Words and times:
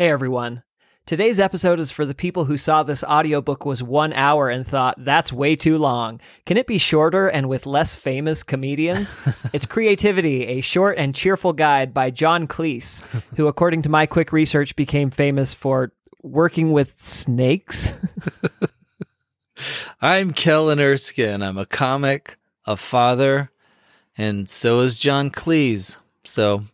Hey 0.00 0.10
everyone. 0.10 0.62
Today's 1.06 1.40
episode 1.40 1.80
is 1.80 1.90
for 1.90 2.06
the 2.06 2.14
people 2.14 2.44
who 2.44 2.56
saw 2.56 2.84
this 2.84 3.02
audiobook 3.02 3.66
was 3.66 3.82
one 3.82 4.12
hour 4.12 4.48
and 4.48 4.64
thought, 4.64 4.94
that's 5.04 5.32
way 5.32 5.56
too 5.56 5.76
long. 5.76 6.20
Can 6.46 6.56
it 6.56 6.68
be 6.68 6.78
shorter 6.78 7.26
and 7.26 7.48
with 7.48 7.66
less 7.66 7.96
famous 7.96 8.44
comedians? 8.44 9.16
it's 9.52 9.66
Creativity, 9.66 10.46
a 10.46 10.60
short 10.60 10.98
and 10.98 11.16
cheerful 11.16 11.52
guide 11.52 11.92
by 11.92 12.12
John 12.12 12.46
Cleese, 12.46 13.04
who, 13.34 13.48
according 13.48 13.82
to 13.82 13.88
my 13.88 14.06
quick 14.06 14.30
research, 14.30 14.76
became 14.76 15.10
famous 15.10 15.52
for 15.52 15.90
working 16.22 16.70
with 16.70 17.02
snakes. 17.02 17.92
I'm 20.00 20.32
Kellen 20.32 20.78
Erskine. 20.78 21.42
I'm 21.42 21.58
a 21.58 21.66
comic, 21.66 22.36
a 22.66 22.76
father, 22.76 23.50
and 24.16 24.48
so 24.48 24.78
is 24.78 24.96
John 24.96 25.32
Cleese. 25.32 25.96
So 26.22 26.66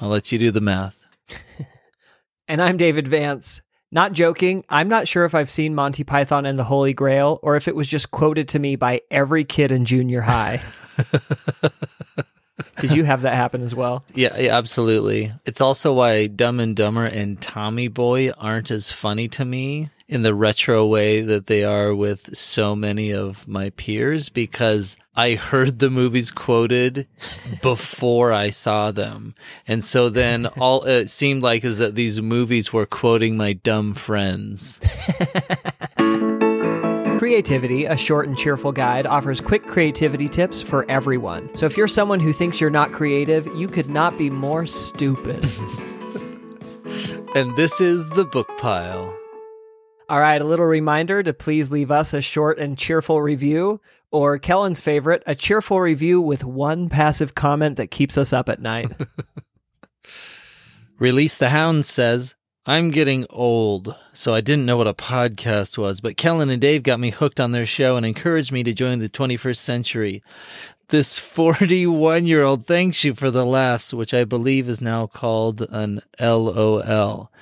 I'll 0.00 0.10
let 0.10 0.30
you 0.30 0.38
do 0.38 0.52
the 0.52 0.60
math. 0.60 1.04
and 2.50 2.60
I'm 2.60 2.76
David 2.76 3.06
Vance. 3.06 3.62
Not 3.92 4.12
joking, 4.12 4.64
I'm 4.68 4.88
not 4.88 5.06
sure 5.06 5.24
if 5.24 5.36
I've 5.36 5.48
seen 5.48 5.72
Monty 5.72 6.02
Python 6.02 6.44
and 6.46 6.58
the 6.58 6.64
Holy 6.64 6.92
Grail 6.92 7.38
or 7.44 7.54
if 7.54 7.68
it 7.68 7.76
was 7.76 7.86
just 7.86 8.10
quoted 8.10 8.48
to 8.48 8.58
me 8.58 8.74
by 8.74 9.02
every 9.08 9.44
kid 9.44 9.70
in 9.70 9.84
junior 9.84 10.22
high. 10.22 10.60
Did 12.80 12.92
you 12.92 13.04
have 13.04 13.22
that 13.22 13.34
happen 13.34 13.62
as 13.62 13.74
well? 13.74 14.04
Yeah, 14.14 14.36
yeah, 14.38 14.56
absolutely. 14.56 15.32
It's 15.46 15.60
also 15.60 15.94
why 15.94 16.26
Dumb 16.26 16.60
and 16.60 16.76
Dumber 16.76 17.06
and 17.06 17.40
Tommy 17.40 17.88
Boy 17.88 18.30
aren't 18.32 18.70
as 18.70 18.90
funny 18.90 19.28
to 19.28 19.44
me 19.44 19.88
in 20.08 20.22
the 20.22 20.34
retro 20.34 20.84
way 20.86 21.20
that 21.22 21.46
they 21.46 21.62
are 21.62 21.94
with 21.94 22.36
so 22.36 22.74
many 22.74 23.12
of 23.12 23.46
my 23.46 23.70
peers 23.70 24.28
because 24.28 24.96
I 25.14 25.34
heard 25.36 25.78
the 25.78 25.88
movies 25.90 26.32
quoted 26.32 27.06
before 27.62 28.32
I 28.32 28.50
saw 28.50 28.90
them. 28.90 29.34
And 29.68 29.84
so 29.84 30.08
then 30.08 30.46
all 30.46 30.82
it 30.82 31.10
seemed 31.10 31.42
like 31.42 31.64
is 31.64 31.78
that 31.78 31.94
these 31.94 32.20
movies 32.20 32.72
were 32.72 32.86
quoting 32.86 33.36
my 33.36 33.52
dumb 33.52 33.94
friends. 33.94 34.80
Creativity, 37.20 37.84
a 37.84 37.98
short 37.98 38.28
and 38.28 38.34
cheerful 38.34 38.72
guide, 38.72 39.06
offers 39.06 39.42
quick 39.42 39.66
creativity 39.66 40.26
tips 40.26 40.62
for 40.62 40.90
everyone. 40.90 41.54
So 41.54 41.66
if 41.66 41.76
you're 41.76 41.86
someone 41.86 42.18
who 42.18 42.32
thinks 42.32 42.62
you're 42.62 42.70
not 42.70 42.92
creative, 42.92 43.46
you 43.54 43.68
could 43.68 43.90
not 43.90 44.16
be 44.16 44.30
more 44.30 44.64
stupid. 44.64 45.44
and 47.34 47.54
this 47.58 47.78
is 47.78 48.08
the 48.08 48.24
book 48.24 48.48
pile. 48.56 49.14
All 50.08 50.18
right, 50.18 50.40
a 50.40 50.46
little 50.46 50.64
reminder 50.64 51.22
to 51.22 51.34
please 51.34 51.70
leave 51.70 51.90
us 51.90 52.14
a 52.14 52.22
short 52.22 52.58
and 52.58 52.78
cheerful 52.78 53.20
review, 53.20 53.82
or 54.10 54.38
Kellen's 54.38 54.80
favorite, 54.80 55.22
a 55.26 55.34
cheerful 55.34 55.78
review 55.78 56.22
with 56.22 56.42
one 56.42 56.88
passive 56.88 57.34
comment 57.34 57.76
that 57.76 57.90
keeps 57.90 58.16
us 58.16 58.32
up 58.32 58.48
at 58.48 58.62
night. 58.62 58.92
Release 60.98 61.36
the 61.36 61.50
Hound 61.50 61.84
says, 61.84 62.34
I'm 62.70 62.92
getting 62.92 63.26
old, 63.30 63.96
so 64.12 64.32
I 64.32 64.40
didn't 64.40 64.64
know 64.64 64.76
what 64.76 64.86
a 64.86 64.94
podcast 64.94 65.76
was, 65.76 66.00
but 66.00 66.16
Kellen 66.16 66.50
and 66.50 66.60
Dave 66.60 66.84
got 66.84 67.00
me 67.00 67.10
hooked 67.10 67.40
on 67.40 67.50
their 67.50 67.66
show 67.66 67.96
and 67.96 68.06
encouraged 68.06 68.52
me 68.52 68.62
to 68.62 68.72
join 68.72 69.00
the 69.00 69.08
21st 69.08 69.56
century. 69.56 70.22
This 70.86 71.18
41 71.18 72.26
year 72.26 72.44
old 72.44 72.68
thanks 72.68 73.02
you 73.02 73.12
for 73.12 73.28
the 73.28 73.44
laughs, 73.44 73.92
which 73.92 74.14
I 74.14 74.22
believe 74.22 74.68
is 74.68 74.80
now 74.80 75.08
called 75.08 75.62
an 75.62 76.00
LOL. 76.20 77.32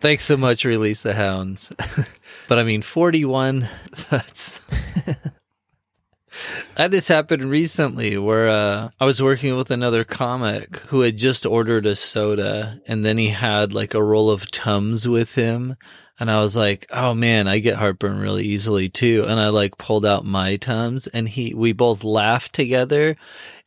Thanks 0.00 0.24
so 0.24 0.36
much, 0.36 0.64
Release 0.64 1.02
the 1.02 1.14
Hounds. 1.14 1.72
but 2.48 2.58
I 2.58 2.64
mean, 2.64 2.82
41, 2.82 3.68
that's. 4.10 4.60
I 6.76 6.82
had 6.82 6.90
this 6.90 7.08
happen 7.08 7.48
recently 7.48 8.18
where 8.18 8.48
uh, 8.48 8.90
I 9.00 9.04
was 9.04 9.22
working 9.22 9.56
with 9.56 9.70
another 9.70 10.04
comic 10.04 10.78
who 10.88 11.00
had 11.00 11.16
just 11.16 11.46
ordered 11.46 11.86
a 11.86 11.96
soda 11.96 12.80
and 12.86 13.04
then 13.04 13.18
he 13.18 13.28
had 13.28 13.72
like 13.72 13.94
a 13.94 14.02
roll 14.02 14.30
of 14.30 14.50
Tums 14.50 15.06
with 15.08 15.34
him. 15.34 15.76
And 16.18 16.30
I 16.30 16.40
was 16.40 16.56
like, 16.56 16.86
oh 16.90 17.14
man, 17.14 17.48
I 17.48 17.58
get 17.58 17.76
heartburn 17.76 18.18
really 18.18 18.44
easily 18.44 18.88
too. 18.88 19.24
And 19.28 19.40
I 19.40 19.48
like 19.48 19.78
pulled 19.78 20.06
out 20.06 20.24
my 20.24 20.56
Tums 20.56 21.06
and 21.08 21.28
he, 21.28 21.54
we 21.54 21.72
both 21.72 22.04
laughed 22.04 22.52
together. 22.52 23.16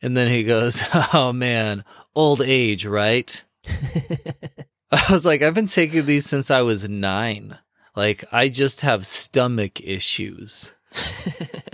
And 0.00 0.16
then 0.16 0.28
he 0.28 0.44
goes, 0.44 0.82
oh 1.12 1.32
man, 1.32 1.84
old 2.14 2.40
age, 2.40 2.86
right? 2.86 3.44
I 4.90 5.12
was 5.12 5.24
like, 5.24 5.42
I've 5.42 5.54
been 5.54 5.66
taking 5.66 6.06
these 6.06 6.26
since 6.26 6.50
I 6.50 6.62
was 6.62 6.88
nine. 6.88 7.58
Like, 7.94 8.24
I 8.30 8.48
just 8.48 8.82
have 8.82 9.06
stomach 9.06 9.80
issues. 9.80 10.72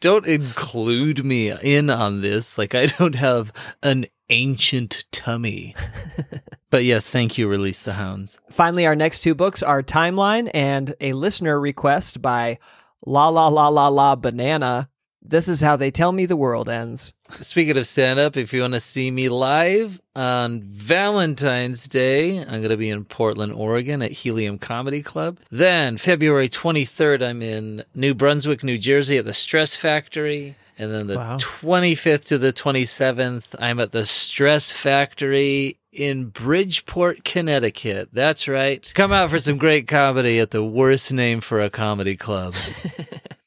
don't 0.00 0.26
include 0.26 1.24
me 1.24 1.50
in 1.50 1.90
on 1.90 2.20
this. 2.20 2.58
Like, 2.58 2.74
I 2.74 2.86
don't 2.86 3.14
have 3.14 3.52
an 3.82 4.06
ancient 4.30 5.04
tummy. 5.10 5.74
but 6.70 6.84
yes, 6.84 7.10
thank 7.10 7.38
you, 7.38 7.48
Release 7.48 7.82
the 7.82 7.94
Hounds. 7.94 8.38
Finally, 8.50 8.86
our 8.86 8.96
next 8.96 9.20
two 9.20 9.34
books 9.34 9.62
are 9.62 9.82
Timeline 9.82 10.50
and 10.54 10.94
a 11.00 11.12
listener 11.12 11.58
request 11.58 12.20
by 12.20 12.58
La 13.06 13.28
La 13.28 13.48
La 13.48 13.68
La 13.68 13.88
La 13.88 14.16
Banana 14.16 14.88
this 15.22 15.48
is 15.48 15.60
how 15.60 15.76
they 15.76 15.90
tell 15.90 16.12
me 16.12 16.26
the 16.26 16.36
world 16.36 16.68
ends. 16.68 17.12
Speaking 17.40 17.76
of 17.76 17.86
stand 17.86 18.18
up, 18.18 18.36
if 18.36 18.52
you 18.52 18.62
want 18.62 18.74
to 18.74 18.80
see 18.80 19.10
me 19.10 19.28
live 19.28 20.00
on 20.16 20.62
Valentine's 20.62 21.86
Day, 21.86 22.38
I'm 22.38 22.60
going 22.60 22.68
to 22.70 22.76
be 22.76 22.90
in 22.90 23.04
Portland, 23.04 23.52
Oregon 23.52 24.00
at 24.00 24.12
Helium 24.12 24.58
Comedy 24.58 25.02
Club. 25.02 25.38
Then 25.50 25.98
February 25.98 26.48
23rd, 26.48 27.22
I'm 27.22 27.42
in 27.42 27.84
New 27.94 28.14
Brunswick, 28.14 28.64
New 28.64 28.78
Jersey 28.78 29.18
at 29.18 29.24
the 29.24 29.34
Stress 29.34 29.76
Factory. 29.76 30.56
And 30.80 30.92
then 30.92 31.08
the 31.08 31.16
wow. 31.16 31.36
25th 31.38 32.26
to 32.26 32.38
the 32.38 32.52
27th, 32.52 33.56
I'm 33.58 33.80
at 33.80 33.90
the 33.90 34.04
Stress 34.04 34.70
Factory 34.70 35.76
in 35.92 36.26
Bridgeport, 36.26 37.24
Connecticut. 37.24 38.10
That's 38.12 38.46
right. 38.46 38.90
Come 38.94 39.12
out 39.12 39.30
for 39.30 39.40
some 39.40 39.58
great 39.58 39.88
comedy 39.88 40.38
at 40.38 40.52
the 40.52 40.64
worst 40.64 41.12
name 41.12 41.40
for 41.40 41.60
a 41.60 41.68
comedy 41.68 42.16
club. 42.16 42.54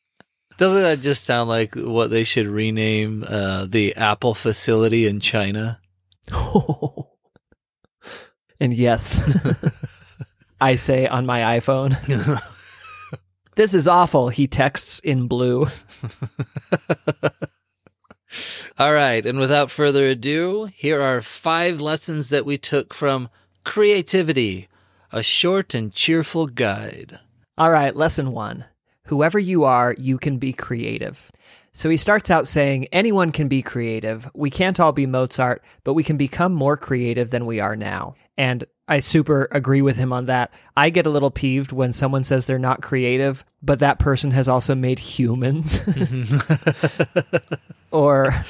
Doesn't 0.57 0.81
that 0.81 1.01
just 1.01 1.23
sound 1.23 1.49
like 1.49 1.75
what 1.75 2.09
they 2.11 2.23
should 2.23 2.47
rename 2.47 3.23
uh, 3.27 3.65
the 3.65 3.95
Apple 3.95 4.33
facility 4.33 5.07
in 5.07 5.19
China? 5.19 5.79
and 8.59 8.73
yes, 8.73 9.19
I 10.61 10.75
say 10.75 11.07
on 11.07 11.25
my 11.25 11.59
iPhone, 11.59 11.97
this 13.55 13.73
is 13.73 13.87
awful. 13.87 14.29
He 14.29 14.47
texts 14.47 14.99
in 14.99 15.27
blue. 15.27 15.67
All 18.77 18.93
right. 18.93 19.25
And 19.25 19.39
without 19.39 19.71
further 19.71 20.05
ado, 20.07 20.65
here 20.73 21.01
are 21.01 21.21
five 21.21 21.81
lessons 21.81 22.29
that 22.29 22.45
we 22.45 22.57
took 22.57 22.93
from 22.93 23.29
Creativity, 23.63 24.69
a 25.11 25.21
short 25.21 25.73
and 25.75 25.93
cheerful 25.93 26.47
guide. 26.47 27.19
All 27.57 27.69
right. 27.69 27.95
Lesson 27.95 28.31
one 28.31 28.65
whoever 29.11 29.37
you 29.37 29.65
are, 29.65 29.93
you 29.97 30.17
can 30.17 30.37
be 30.37 30.53
creative. 30.53 31.29
So 31.73 31.89
he 31.89 31.97
starts 31.97 32.31
out 32.31 32.47
saying, 32.47 32.87
anyone 32.93 33.33
can 33.33 33.49
be 33.49 33.61
creative. 33.61 34.29
We 34.33 34.49
can't 34.49 34.79
all 34.79 34.93
be 34.93 35.05
Mozart, 35.05 35.61
but 35.83 35.95
we 35.95 36.03
can 36.05 36.15
become 36.15 36.53
more 36.53 36.77
creative 36.77 37.29
than 37.29 37.45
we 37.45 37.59
are 37.59 37.75
now. 37.75 38.15
And 38.37 38.63
I 38.87 38.99
super 38.99 39.49
agree 39.51 39.81
with 39.81 39.97
him 39.97 40.13
on 40.13 40.27
that. 40.27 40.53
I 40.77 40.91
get 40.91 41.05
a 41.05 41.09
little 41.09 41.29
peeved 41.29 41.73
when 41.73 41.91
someone 41.91 42.23
says 42.23 42.45
they're 42.45 42.57
not 42.57 42.81
creative, 42.81 43.43
but 43.61 43.79
that 43.79 43.99
person 43.99 44.31
has 44.31 44.47
also 44.47 44.75
made 44.75 44.99
humans. 44.99 45.81
or 47.91 48.45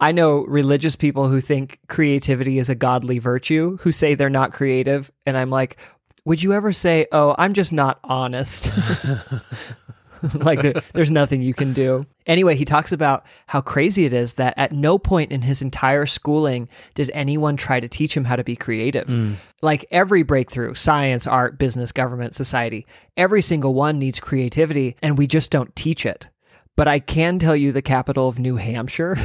I 0.00 0.12
know 0.12 0.46
religious 0.46 0.96
people 0.96 1.28
who 1.28 1.42
think 1.42 1.78
creativity 1.88 2.58
is 2.58 2.70
a 2.70 2.74
godly 2.74 3.18
virtue 3.18 3.76
who 3.82 3.92
say 3.92 4.14
they're 4.14 4.30
not 4.30 4.54
creative. 4.54 5.12
And 5.26 5.36
I'm 5.36 5.50
like, 5.50 5.76
would 6.24 6.42
you 6.42 6.54
ever 6.54 6.72
say, 6.72 7.06
oh, 7.12 7.34
I'm 7.36 7.52
just 7.52 7.74
not 7.74 8.00
honest? 8.02 8.72
like 10.34 10.62
there, 10.62 10.74
there's 10.92 11.10
nothing 11.10 11.42
you 11.42 11.54
can 11.54 11.72
do. 11.72 12.06
Anyway, 12.26 12.56
he 12.56 12.64
talks 12.64 12.92
about 12.92 13.24
how 13.46 13.60
crazy 13.60 14.04
it 14.04 14.12
is 14.12 14.34
that 14.34 14.54
at 14.56 14.72
no 14.72 14.98
point 14.98 15.32
in 15.32 15.42
his 15.42 15.62
entire 15.62 16.06
schooling 16.06 16.68
did 16.94 17.10
anyone 17.14 17.56
try 17.56 17.80
to 17.80 17.88
teach 17.88 18.16
him 18.16 18.24
how 18.24 18.36
to 18.36 18.44
be 18.44 18.56
creative. 18.56 19.06
Mm. 19.06 19.36
Like 19.62 19.86
every 19.90 20.22
breakthrough, 20.22 20.74
science, 20.74 21.26
art, 21.26 21.58
business, 21.58 21.92
government, 21.92 22.34
society, 22.34 22.86
every 23.16 23.42
single 23.42 23.74
one 23.74 23.98
needs 23.98 24.20
creativity 24.20 24.96
and 25.02 25.16
we 25.16 25.26
just 25.26 25.50
don't 25.50 25.74
teach 25.76 26.04
it. 26.04 26.28
But 26.74 26.88
I 26.88 26.98
can 26.98 27.38
tell 27.38 27.56
you 27.56 27.72
the 27.72 27.82
capital 27.82 28.28
of 28.28 28.38
New 28.38 28.56
Hampshire. 28.56 29.16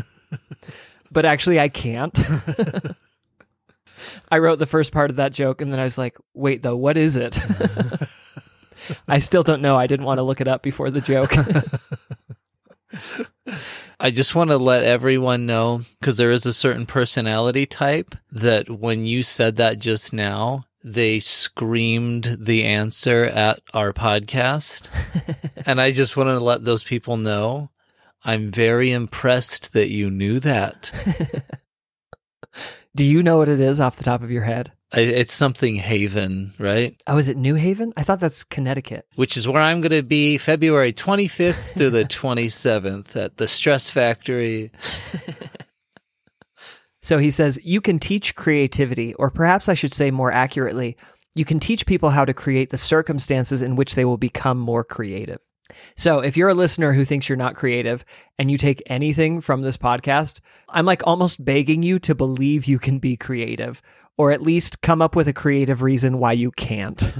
but 1.10 1.24
actually 1.24 1.58
I 1.58 1.68
can't. 1.68 2.18
I 4.30 4.38
wrote 4.38 4.58
the 4.58 4.66
first 4.66 4.92
part 4.92 5.10
of 5.10 5.16
that 5.16 5.32
joke 5.32 5.60
and 5.60 5.72
then 5.72 5.80
I 5.80 5.84
was 5.84 5.98
like, 5.98 6.16
wait 6.34 6.62
though, 6.62 6.76
what 6.76 6.96
is 6.96 7.16
it? 7.16 7.38
I 9.08 9.18
still 9.18 9.42
don't 9.42 9.62
know. 9.62 9.76
I 9.76 9.86
didn't 9.86 10.06
want 10.06 10.18
to 10.18 10.22
look 10.22 10.40
it 10.40 10.48
up 10.48 10.62
before 10.62 10.90
the 10.90 11.00
joke. 11.00 11.34
I 14.00 14.10
just 14.10 14.34
want 14.34 14.50
to 14.50 14.56
let 14.56 14.84
everyone 14.84 15.46
know 15.46 15.82
because 16.00 16.16
there 16.16 16.32
is 16.32 16.44
a 16.44 16.52
certain 16.52 16.86
personality 16.86 17.66
type 17.66 18.14
that 18.30 18.68
when 18.68 19.06
you 19.06 19.22
said 19.22 19.56
that 19.56 19.78
just 19.78 20.12
now, 20.12 20.64
they 20.84 21.20
screamed 21.20 22.36
the 22.40 22.64
answer 22.64 23.24
at 23.24 23.60
our 23.72 23.92
podcast. 23.92 24.88
and 25.66 25.80
I 25.80 25.92
just 25.92 26.16
wanted 26.16 26.34
to 26.34 26.44
let 26.44 26.64
those 26.64 26.84
people 26.84 27.16
know 27.16 27.70
I'm 28.24 28.50
very 28.50 28.92
impressed 28.92 29.72
that 29.72 29.88
you 29.88 30.10
knew 30.10 30.38
that. 30.40 30.92
Do 32.94 33.04
you 33.04 33.22
know 33.22 33.38
what 33.38 33.48
it 33.48 33.60
is 33.60 33.80
off 33.80 33.96
the 33.96 34.04
top 34.04 34.22
of 34.22 34.30
your 34.30 34.42
head? 34.42 34.72
I, 34.94 35.00
it's 35.00 35.32
something 35.32 35.76
Haven, 35.76 36.52
right? 36.58 37.00
Oh, 37.06 37.16
is 37.16 37.28
it 37.28 37.36
New 37.36 37.54
Haven? 37.54 37.92
I 37.96 38.02
thought 38.02 38.20
that's 38.20 38.44
Connecticut. 38.44 39.06
Which 39.14 39.36
is 39.36 39.48
where 39.48 39.62
I'm 39.62 39.80
going 39.80 39.92
to 39.92 40.02
be 40.02 40.36
February 40.38 40.92
25th 40.92 41.74
through 41.74 41.90
the 41.90 42.04
27th 42.04 43.16
at 43.16 43.38
the 43.38 43.48
Stress 43.48 43.88
Factory. 43.90 44.70
So 47.02 47.18
he 47.18 47.30
says, 47.30 47.58
You 47.64 47.80
can 47.80 47.98
teach 47.98 48.34
creativity, 48.36 49.12
or 49.14 49.30
perhaps 49.30 49.68
I 49.68 49.74
should 49.74 49.92
say 49.92 50.10
more 50.10 50.32
accurately, 50.32 50.96
you 51.34 51.44
can 51.44 51.58
teach 51.58 51.86
people 51.86 52.10
how 52.10 52.24
to 52.24 52.34
create 52.34 52.70
the 52.70 52.78
circumstances 52.78 53.62
in 53.62 53.74
which 53.74 53.94
they 53.94 54.04
will 54.04 54.18
become 54.18 54.58
more 54.58 54.84
creative. 54.84 55.40
So 55.96 56.20
if 56.20 56.36
you're 56.36 56.50
a 56.50 56.54
listener 56.54 56.92
who 56.92 57.04
thinks 57.04 57.28
you're 57.28 57.36
not 57.36 57.54
creative 57.54 58.04
and 58.38 58.50
you 58.50 58.58
take 58.58 58.82
anything 58.86 59.40
from 59.40 59.62
this 59.62 59.78
podcast, 59.78 60.40
I'm 60.68 60.84
like 60.84 61.02
almost 61.06 61.42
begging 61.42 61.82
you 61.82 61.98
to 62.00 62.14
believe 62.14 62.66
you 62.66 62.78
can 62.78 62.98
be 62.98 63.16
creative 63.16 63.80
or 64.16 64.32
at 64.32 64.42
least 64.42 64.80
come 64.82 65.02
up 65.02 65.16
with 65.16 65.28
a 65.28 65.32
creative 65.32 65.82
reason 65.82 66.18
why 66.18 66.32
you 66.32 66.50
can't. 66.50 67.12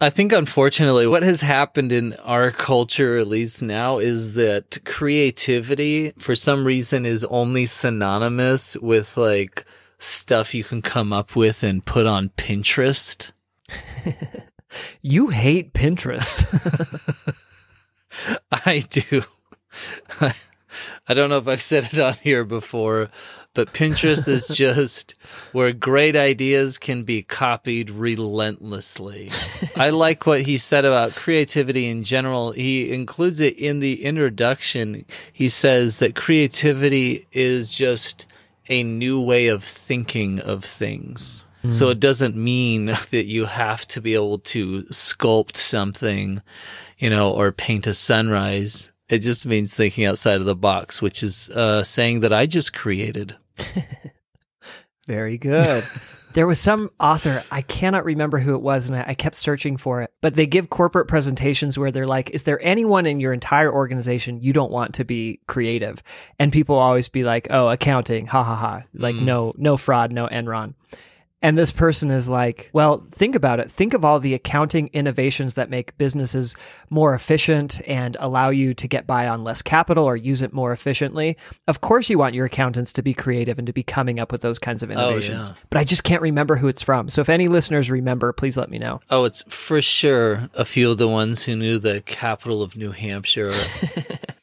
I 0.00 0.10
think, 0.10 0.32
unfortunately, 0.32 1.06
what 1.06 1.22
has 1.22 1.40
happened 1.40 1.90
in 1.90 2.12
our 2.16 2.50
culture, 2.50 3.16
at 3.16 3.28
least 3.28 3.62
now, 3.62 3.98
is 3.98 4.34
that 4.34 4.78
creativity, 4.84 6.12
for 6.18 6.34
some 6.34 6.66
reason, 6.66 7.06
is 7.06 7.24
only 7.24 7.64
synonymous 7.64 8.76
with 8.76 9.16
like 9.16 9.64
stuff 9.98 10.54
you 10.54 10.62
can 10.62 10.82
come 10.82 11.12
up 11.12 11.34
with 11.34 11.62
and 11.62 11.84
put 11.84 12.04
on 12.06 12.28
Pinterest. 12.30 13.32
you 15.02 15.28
hate 15.28 15.72
Pinterest. 15.72 16.44
I 18.52 18.80
do. 18.88 19.22
I 21.08 21.14
don't 21.14 21.30
know 21.30 21.38
if 21.38 21.48
I've 21.48 21.62
said 21.62 21.90
it 21.92 22.00
on 22.00 22.14
here 22.14 22.44
before, 22.44 23.08
but 23.56 23.72
Pinterest 23.72 24.28
is 24.28 24.46
just 24.52 25.16
where 25.50 25.72
great 25.72 26.14
ideas 26.14 26.78
can 26.78 27.02
be 27.02 27.22
copied 27.22 27.90
relentlessly. 27.90 29.30
I 29.74 29.90
like 29.90 30.26
what 30.26 30.42
he 30.42 30.58
said 30.58 30.84
about 30.84 31.16
creativity 31.16 31.88
in 31.88 32.04
general. 32.04 32.52
He 32.52 32.92
includes 32.92 33.40
it 33.40 33.58
in 33.58 33.80
the 33.80 34.04
introduction. 34.04 35.06
He 35.32 35.48
says 35.48 35.98
that 35.98 36.14
creativity 36.14 37.26
is 37.32 37.74
just 37.74 38.26
a 38.68 38.84
new 38.84 39.20
way 39.20 39.48
of 39.48 39.64
thinking 39.64 40.38
of 40.38 40.64
things. 40.64 41.46
So 41.68 41.88
it 41.88 41.98
doesn't 41.98 42.36
mean 42.36 42.86
that 43.10 43.24
you 43.26 43.46
have 43.46 43.86
to 43.88 44.00
be 44.00 44.14
able 44.14 44.38
to 44.38 44.84
sculpt 44.84 45.56
something, 45.56 46.42
you 46.98 47.10
know, 47.10 47.32
or 47.32 47.52
paint 47.52 47.86
a 47.86 47.94
sunrise. 47.94 48.90
It 49.08 49.20
just 49.20 49.46
means 49.46 49.74
thinking 49.74 50.04
outside 50.04 50.40
of 50.40 50.46
the 50.46 50.56
box, 50.56 51.00
which 51.00 51.22
is 51.22 51.50
uh, 51.50 51.82
saying 51.84 52.20
that 52.20 52.32
I 52.32 52.46
just 52.46 52.72
created. 52.72 53.36
Very 55.06 55.38
good. 55.38 55.84
there 56.34 56.46
was 56.46 56.60
some 56.60 56.90
author, 56.98 57.44
I 57.50 57.62
cannot 57.62 58.04
remember 58.04 58.38
who 58.38 58.54
it 58.54 58.60
was, 58.60 58.88
and 58.88 58.96
I, 58.96 59.04
I, 59.08 59.14
kept 59.14 59.36
searching 59.36 59.76
for 59.76 60.02
it, 60.02 60.12
but 60.20 60.34
they 60.34 60.46
give 60.46 60.68
corporate 60.68 61.08
presentations 61.08 61.78
where 61.78 61.90
they're 61.90 62.06
like, 62.06 62.30
Is 62.30 62.42
there 62.42 62.60
anyone 62.62 63.06
in 63.06 63.20
your 63.20 63.32
entire 63.32 63.72
organization 63.72 64.40
you 64.40 64.52
don't 64.52 64.72
want 64.72 64.94
to 64.96 65.04
be 65.04 65.40
creative? 65.46 66.02
And 66.38 66.52
people 66.52 66.76
always 66.76 67.08
be 67.08 67.24
like, 67.24 67.46
Oh, 67.50 67.68
accounting, 67.68 68.26
ha 68.26 68.42
ha 68.42 68.56
ha. 68.56 68.82
Like, 68.92 69.14
mm. 69.14 69.22
no, 69.22 69.54
no 69.56 69.76
fraud, 69.76 70.12
no 70.12 70.26
Enron. 70.26 70.74
And 71.42 71.56
this 71.56 71.70
person 71.70 72.10
is 72.10 72.28
like, 72.28 72.70
well, 72.72 73.04
think 73.12 73.34
about 73.34 73.60
it. 73.60 73.70
Think 73.70 73.92
of 73.92 74.04
all 74.04 74.18
the 74.18 74.32
accounting 74.32 74.88
innovations 74.94 75.54
that 75.54 75.68
make 75.68 75.96
businesses 75.98 76.56
more 76.88 77.14
efficient 77.14 77.80
and 77.86 78.16
allow 78.18 78.48
you 78.48 78.72
to 78.74 78.88
get 78.88 79.06
by 79.06 79.28
on 79.28 79.44
less 79.44 79.60
capital 79.60 80.04
or 80.04 80.16
use 80.16 80.40
it 80.40 80.54
more 80.54 80.72
efficiently. 80.72 81.36
Of 81.68 81.82
course, 81.82 82.08
you 82.08 82.18
want 82.18 82.34
your 82.34 82.46
accountants 82.46 82.92
to 82.94 83.02
be 83.02 83.12
creative 83.12 83.58
and 83.58 83.66
to 83.66 83.72
be 83.72 83.82
coming 83.82 84.18
up 84.18 84.32
with 84.32 84.40
those 84.40 84.58
kinds 84.58 84.82
of 84.82 84.90
oh, 84.90 84.94
innovations. 84.94 85.50
Oh, 85.50 85.54
yeah. 85.54 85.62
But 85.68 85.78
I 85.78 85.84
just 85.84 86.04
can't 86.04 86.22
remember 86.22 86.56
who 86.56 86.68
it's 86.68 86.82
from. 86.82 87.10
So 87.10 87.20
if 87.20 87.28
any 87.28 87.48
listeners 87.48 87.90
remember, 87.90 88.32
please 88.32 88.56
let 88.56 88.70
me 88.70 88.78
know. 88.78 89.00
Oh, 89.10 89.24
it's 89.24 89.42
for 89.42 89.82
sure 89.82 90.48
a 90.54 90.64
few 90.64 90.90
of 90.90 90.98
the 90.98 91.08
ones 91.08 91.44
who 91.44 91.54
knew 91.54 91.78
the 91.78 92.00
capital 92.00 92.62
of 92.62 92.76
New 92.76 92.92
Hampshire. 92.92 93.52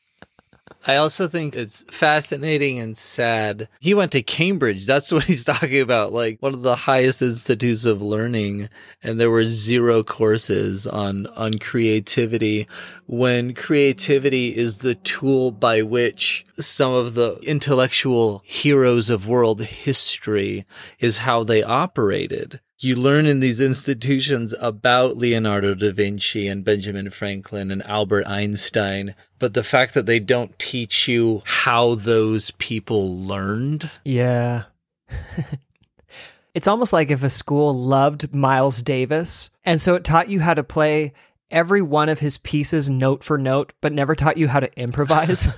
I 0.86 0.98
also 0.98 1.28
think 1.28 1.56
it's 1.56 1.86
fascinating 1.90 2.78
and 2.78 2.98
sad. 2.98 3.70
He 3.80 3.94
went 3.94 4.12
to 4.12 4.22
Cambridge. 4.22 4.86
That's 4.86 5.12
what 5.12 5.24
he's 5.26 5.46
talking 5.46 5.82
about, 5.82 6.12
like 6.12 6.42
one 6.42 6.54
of 6.54 6.64
the 6.64 6.76
highest 6.76 7.22
institutes 7.22 7.86
of 7.86 8.02
learning, 8.02 8.70
and 9.02 9.20
there 9.20 9.32
were 9.32 9.46
zero 9.46 10.04
courses 10.04 10.86
on 10.86 11.28
on 11.28 11.60
creativity 11.60 12.68
when 13.06 13.54
creativity 13.54 14.56
is 14.56 14.80
the 14.80 14.96
tool 14.96 15.52
by 15.52 15.82
which 15.82 16.46
some 16.60 16.94
of 16.94 17.14
the 17.14 17.36
intellectual 17.44 18.42
heroes 18.46 19.10
of 19.10 19.28
world 19.28 19.62
history 19.62 20.66
is 21.00 21.20
how 21.20 21.44
they 21.44 21.64
operated 21.64 22.60
you 22.84 22.96
learn 22.96 23.26
in 23.26 23.40
these 23.40 23.62
institutions 23.62 24.54
about 24.60 25.18
Leonardo 25.18 25.74
da 25.74 25.92
Vinci 25.92 26.48
and 26.48 26.64
Benjamin 26.64 27.10
Franklin 27.10 27.72
and 27.72 27.86
Albert 27.86 28.28
Einstein, 28.28 29.16
but 29.40 29.54
the 29.54 29.64
fact 29.64 29.94
that 29.94 30.06
they 30.06 30.20
don't 30.20 30.58
teach 30.60 31.08
you 31.08 31.42
how 31.46 31.96
those 31.96 32.52
people 32.52 33.18
learned. 33.18 33.90
Yeah. 34.04 34.64
it's 36.54 36.68
almost 36.68 36.94
like 36.94 37.12
if 37.12 37.24
a 37.24 37.30
school 37.30 37.74
loved 37.74 38.34
Miles 38.34 38.82
Davis, 38.82 39.50
and 39.64 39.82
so 39.82 39.96
it 39.96 40.04
taught 40.04 40.30
you 40.30 40.40
how 40.40 40.54
to 40.54 40.64
play 40.64 41.14
every 41.52 41.82
one 41.82 42.10
of 42.10 42.20
his 42.20 42.38
pieces 42.40 42.90
note 42.90 43.24
for 43.24 43.38
note, 43.38 43.74
but 43.80 43.94
never 43.94 44.16
taught 44.16 44.38
you 44.38 44.48
how 44.48 44.60
to 44.60 44.80
improvise. 44.80 45.48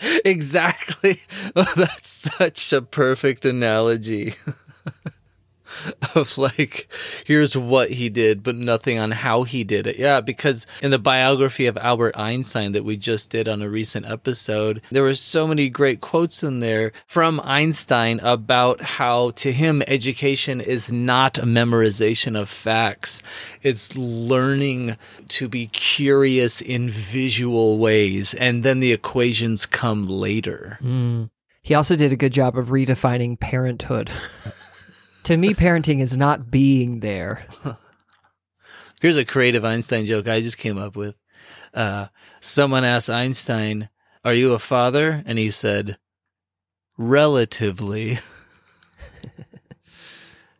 exactly. 0.24 1.20
Oh, 1.56 1.72
that's 1.76 2.08
such 2.08 2.72
a 2.72 2.82
perfect 2.82 3.44
analogy. 3.44 4.34
of 6.14 6.38
like, 6.38 6.88
here's 7.24 7.56
what 7.56 7.90
he 7.92 8.08
did, 8.08 8.42
but 8.42 8.56
nothing 8.56 8.98
on 8.98 9.10
how 9.10 9.42
he 9.42 9.64
did 9.64 9.86
it. 9.86 9.98
Yeah, 9.98 10.20
because 10.20 10.66
in 10.82 10.90
the 10.90 10.98
biography 10.98 11.66
of 11.66 11.76
Albert 11.78 12.16
Einstein 12.16 12.72
that 12.72 12.84
we 12.84 12.96
just 12.96 13.30
did 13.30 13.48
on 13.48 13.62
a 13.62 13.68
recent 13.68 14.06
episode, 14.06 14.82
there 14.90 15.02
were 15.02 15.14
so 15.14 15.46
many 15.46 15.68
great 15.68 16.00
quotes 16.00 16.42
in 16.42 16.60
there 16.60 16.92
from 17.06 17.40
Einstein 17.44 18.20
about 18.20 18.80
how 18.80 19.30
to 19.32 19.52
him 19.52 19.82
education 19.86 20.60
is 20.60 20.92
not 20.92 21.38
a 21.38 21.42
memorization 21.42 22.38
of 22.38 22.48
facts. 22.48 23.22
It's 23.62 23.96
learning 23.96 24.96
to 25.28 25.48
be 25.48 25.66
curious 25.66 26.60
in 26.60 26.90
visual 26.90 27.78
ways, 27.78 28.34
and 28.34 28.62
then 28.62 28.80
the 28.80 28.92
equations 28.92 29.66
come 29.66 30.06
later. 30.06 30.78
Mm. 30.82 31.30
He 31.62 31.74
also 31.74 31.96
did 31.96 32.12
a 32.12 32.16
good 32.16 32.32
job 32.32 32.56
of 32.56 32.68
redefining 32.68 33.38
parenthood. 33.38 34.10
to 35.28 35.36
me, 35.36 35.52
parenting 35.52 36.00
is 36.00 36.16
not 36.16 36.50
being 36.50 37.00
there. 37.00 37.44
Here's 39.02 39.18
a 39.18 39.26
creative 39.26 39.62
Einstein 39.62 40.06
joke 40.06 40.26
I 40.26 40.40
just 40.40 40.56
came 40.56 40.78
up 40.78 40.96
with. 40.96 41.18
Uh, 41.74 42.06
someone 42.40 42.82
asked 42.82 43.10
Einstein, 43.10 43.90
Are 44.24 44.32
you 44.32 44.54
a 44.54 44.58
father? 44.58 45.22
And 45.26 45.38
he 45.38 45.50
said, 45.50 45.98
Relatively. 46.96 48.20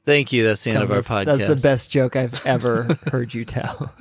Thank 0.04 0.34
you. 0.34 0.44
That's 0.44 0.64
the 0.64 0.72
end 0.72 0.82
of 0.82 0.92
our 0.92 0.98
podcast. 0.98 1.38
That's 1.38 1.62
the 1.62 1.66
best 1.66 1.90
joke 1.90 2.14
I've 2.14 2.46
ever 2.46 2.98
heard 3.10 3.32
you 3.32 3.46
tell. 3.46 3.94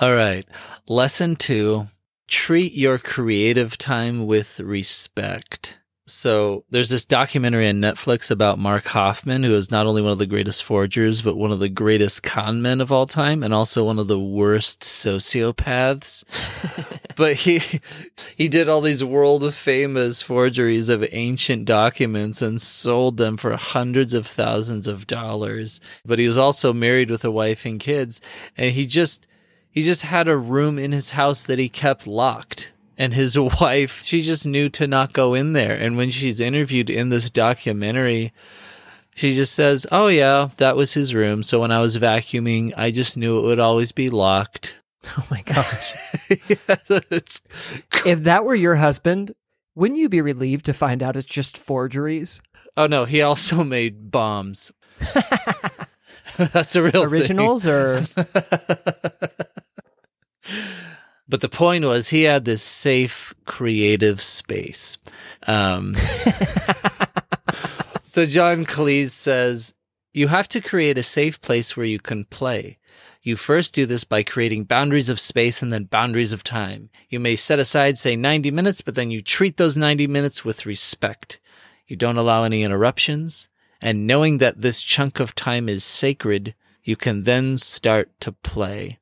All 0.00 0.12
right. 0.12 0.44
Lesson 0.88 1.36
two 1.36 1.86
treat 2.26 2.72
your 2.72 2.98
creative 2.98 3.78
time 3.78 4.26
with 4.26 4.58
respect. 4.58 5.75
So 6.08 6.64
there's 6.70 6.90
this 6.90 7.04
documentary 7.04 7.68
on 7.68 7.80
Netflix 7.80 8.30
about 8.30 8.60
Mark 8.60 8.84
Hofmann, 8.84 9.42
who 9.42 9.56
is 9.56 9.72
not 9.72 9.86
only 9.86 10.00
one 10.00 10.12
of 10.12 10.18
the 10.18 10.26
greatest 10.26 10.62
forgers, 10.62 11.20
but 11.20 11.36
one 11.36 11.50
of 11.50 11.58
the 11.58 11.68
greatest 11.68 12.22
con 12.22 12.62
men 12.62 12.80
of 12.80 12.92
all 12.92 13.06
time, 13.06 13.42
and 13.42 13.52
also 13.52 13.82
one 13.82 13.98
of 13.98 14.06
the 14.06 14.20
worst 14.20 14.82
sociopaths. 14.82 16.22
but 17.16 17.34
he 17.34 17.60
he 18.36 18.48
did 18.48 18.68
all 18.68 18.80
these 18.80 19.02
world 19.02 19.52
famous 19.52 20.22
forgeries 20.22 20.88
of 20.88 21.04
ancient 21.10 21.64
documents 21.64 22.40
and 22.40 22.62
sold 22.62 23.16
them 23.16 23.36
for 23.36 23.56
hundreds 23.56 24.14
of 24.14 24.28
thousands 24.28 24.86
of 24.86 25.08
dollars. 25.08 25.80
But 26.04 26.20
he 26.20 26.26
was 26.26 26.38
also 26.38 26.72
married 26.72 27.10
with 27.10 27.24
a 27.24 27.32
wife 27.32 27.64
and 27.66 27.80
kids, 27.80 28.20
and 28.56 28.70
he 28.70 28.86
just 28.86 29.26
he 29.68 29.82
just 29.82 30.02
had 30.02 30.28
a 30.28 30.36
room 30.36 30.78
in 30.78 30.92
his 30.92 31.10
house 31.10 31.42
that 31.44 31.58
he 31.58 31.68
kept 31.68 32.06
locked 32.06 32.70
and 32.98 33.14
his 33.14 33.38
wife, 33.60 34.00
she 34.02 34.22
just 34.22 34.46
knew 34.46 34.68
to 34.70 34.86
not 34.86 35.12
go 35.12 35.34
in 35.34 35.52
there. 35.52 35.74
And 35.74 35.96
when 35.96 36.10
she's 36.10 36.40
interviewed 36.40 36.90
in 36.90 37.10
this 37.10 37.30
documentary, 37.30 38.32
she 39.14 39.34
just 39.34 39.54
says, 39.54 39.86
Oh, 39.90 40.08
yeah, 40.08 40.50
that 40.58 40.76
was 40.76 40.94
his 40.94 41.14
room. 41.14 41.42
So 41.42 41.60
when 41.60 41.72
I 41.72 41.80
was 41.80 41.96
vacuuming, 41.96 42.72
I 42.76 42.90
just 42.90 43.16
knew 43.16 43.38
it 43.38 43.42
would 43.42 43.60
always 43.60 43.92
be 43.92 44.10
locked. 44.10 44.78
Oh 45.18 45.26
my 45.30 45.40
gosh. 45.42 45.94
yeah, 46.48 46.76
if 48.04 48.24
that 48.24 48.44
were 48.44 48.56
your 48.56 48.74
husband, 48.74 49.36
wouldn't 49.76 50.00
you 50.00 50.08
be 50.08 50.20
relieved 50.20 50.66
to 50.66 50.72
find 50.74 51.00
out 51.00 51.16
it's 51.16 51.28
just 51.28 51.56
forgeries? 51.56 52.40
Oh 52.76 52.88
no, 52.88 53.04
he 53.04 53.22
also 53.22 53.62
made 53.76 54.10
bombs. 54.10 54.72
That's 56.36 56.74
a 56.74 56.82
real 56.82 57.04
originals 57.04 57.62
thing. 57.62 57.72
or 57.72 58.04
But 61.28 61.40
the 61.40 61.48
point 61.48 61.84
was 61.84 62.08
he 62.08 62.22
had 62.22 62.44
this 62.44 62.62
safe 62.62 63.34
creative 63.44 64.22
space. 64.22 64.98
Um, 65.46 65.94
so 68.02 68.24
John 68.24 68.64
Cleese 68.64 69.10
says, 69.10 69.74
you 70.12 70.28
have 70.28 70.48
to 70.48 70.60
create 70.60 70.96
a 70.96 71.02
safe 71.02 71.40
place 71.40 71.76
where 71.76 71.86
you 71.86 71.98
can 71.98 72.24
play. 72.24 72.78
You 73.22 73.36
first 73.36 73.74
do 73.74 73.86
this 73.86 74.04
by 74.04 74.22
creating 74.22 74.64
boundaries 74.64 75.08
of 75.08 75.18
space 75.18 75.60
and 75.60 75.72
then 75.72 75.84
boundaries 75.84 76.32
of 76.32 76.44
time. 76.44 76.90
You 77.08 77.18
may 77.18 77.34
set 77.34 77.58
aside, 77.58 77.98
say, 77.98 78.14
90 78.14 78.52
minutes, 78.52 78.82
but 78.82 78.94
then 78.94 79.10
you 79.10 79.20
treat 79.20 79.56
those 79.56 79.76
90 79.76 80.06
minutes 80.06 80.44
with 80.44 80.64
respect. 80.64 81.40
You 81.88 81.96
don't 81.96 82.16
allow 82.16 82.44
any 82.44 82.62
interruptions. 82.62 83.48
And 83.82 84.06
knowing 84.06 84.38
that 84.38 84.62
this 84.62 84.82
chunk 84.82 85.20
of 85.20 85.34
time 85.34 85.68
is 85.68 85.84
sacred, 85.84 86.54
you 86.84 86.96
can 86.96 87.24
then 87.24 87.58
start 87.58 88.10
to 88.20 88.32
play. 88.32 89.00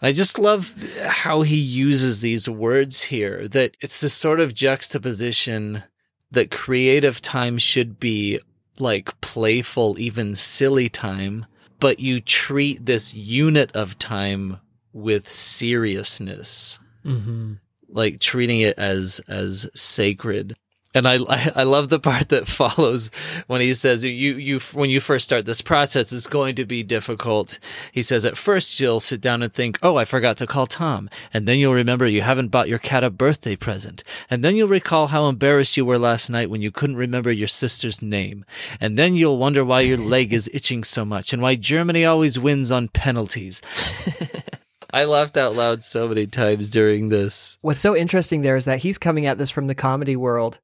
And 0.00 0.08
I 0.08 0.12
just 0.12 0.38
love 0.38 0.72
how 1.06 1.42
he 1.42 1.56
uses 1.56 2.20
these 2.20 2.48
words 2.48 3.02
here, 3.04 3.48
that 3.48 3.76
it's 3.80 4.00
this 4.00 4.14
sort 4.14 4.40
of 4.40 4.54
juxtaposition 4.54 5.82
that 6.30 6.50
creative 6.50 7.20
time 7.22 7.58
should 7.58 7.98
be 7.98 8.40
like 8.78 9.20
playful, 9.20 9.98
even 9.98 10.36
silly 10.36 10.88
time, 10.88 11.46
but 11.80 11.98
you 12.00 12.20
treat 12.20 12.86
this 12.86 13.14
unit 13.14 13.74
of 13.74 13.98
time 13.98 14.58
with 14.92 15.28
seriousness, 15.28 16.78
Mm-hmm. 17.04 17.54
like 17.88 18.20
treating 18.20 18.60
it 18.60 18.76
as 18.78 19.20
as 19.28 19.68
sacred. 19.74 20.54
And 20.94 21.06
I, 21.06 21.18
I 21.54 21.64
love 21.64 21.90
the 21.90 21.98
part 21.98 22.30
that 22.30 22.48
follows 22.48 23.10
when 23.46 23.60
he 23.60 23.74
says 23.74 24.04
you 24.04 24.10
you 24.10 24.58
when 24.72 24.88
you 24.88 25.00
first 25.00 25.26
start 25.26 25.44
this 25.44 25.60
process 25.60 26.12
it's 26.12 26.26
going 26.26 26.54
to 26.56 26.64
be 26.64 26.82
difficult. 26.82 27.58
He 27.92 28.02
says 28.02 28.24
at 28.24 28.38
first 28.38 28.80
you'll 28.80 29.00
sit 29.00 29.20
down 29.20 29.42
and 29.42 29.52
think, 29.52 29.78
"Oh, 29.82 29.96
I 29.96 30.04
forgot 30.04 30.38
to 30.38 30.46
call 30.46 30.66
Tom." 30.66 31.10
And 31.32 31.46
then 31.46 31.58
you'll 31.58 31.74
remember 31.74 32.06
you 32.06 32.22
haven't 32.22 32.48
bought 32.48 32.68
your 32.68 32.78
cat 32.78 33.04
a 33.04 33.10
birthday 33.10 33.54
present. 33.54 34.02
And 34.30 34.42
then 34.42 34.56
you'll 34.56 34.68
recall 34.68 35.08
how 35.08 35.28
embarrassed 35.28 35.76
you 35.76 35.84
were 35.84 35.98
last 35.98 36.30
night 36.30 36.50
when 36.50 36.62
you 36.62 36.70
couldn't 36.70 36.96
remember 36.96 37.30
your 37.30 37.48
sister's 37.48 38.00
name. 38.00 38.44
And 38.80 38.96
then 38.96 39.14
you'll 39.14 39.38
wonder 39.38 39.64
why 39.64 39.82
your 39.82 39.98
leg 40.14 40.32
is 40.32 40.50
itching 40.54 40.84
so 40.84 41.04
much 41.04 41.32
and 41.32 41.42
why 41.42 41.54
Germany 41.54 42.04
always 42.04 42.38
wins 42.38 42.70
on 42.70 42.88
penalties. 42.88 43.60
I 44.90 45.04
laughed 45.04 45.36
out 45.36 45.54
loud 45.54 45.84
so 45.84 46.08
many 46.08 46.26
times 46.26 46.70
during 46.70 47.10
this. 47.10 47.58
What's 47.60 47.80
so 47.80 47.94
interesting 47.94 48.40
there 48.40 48.56
is 48.56 48.64
that 48.64 48.78
he's 48.78 48.96
coming 48.96 49.26
at 49.26 49.36
this 49.36 49.50
from 49.50 49.66
the 49.66 49.74
comedy 49.74 50.16
world. 50.16 50.60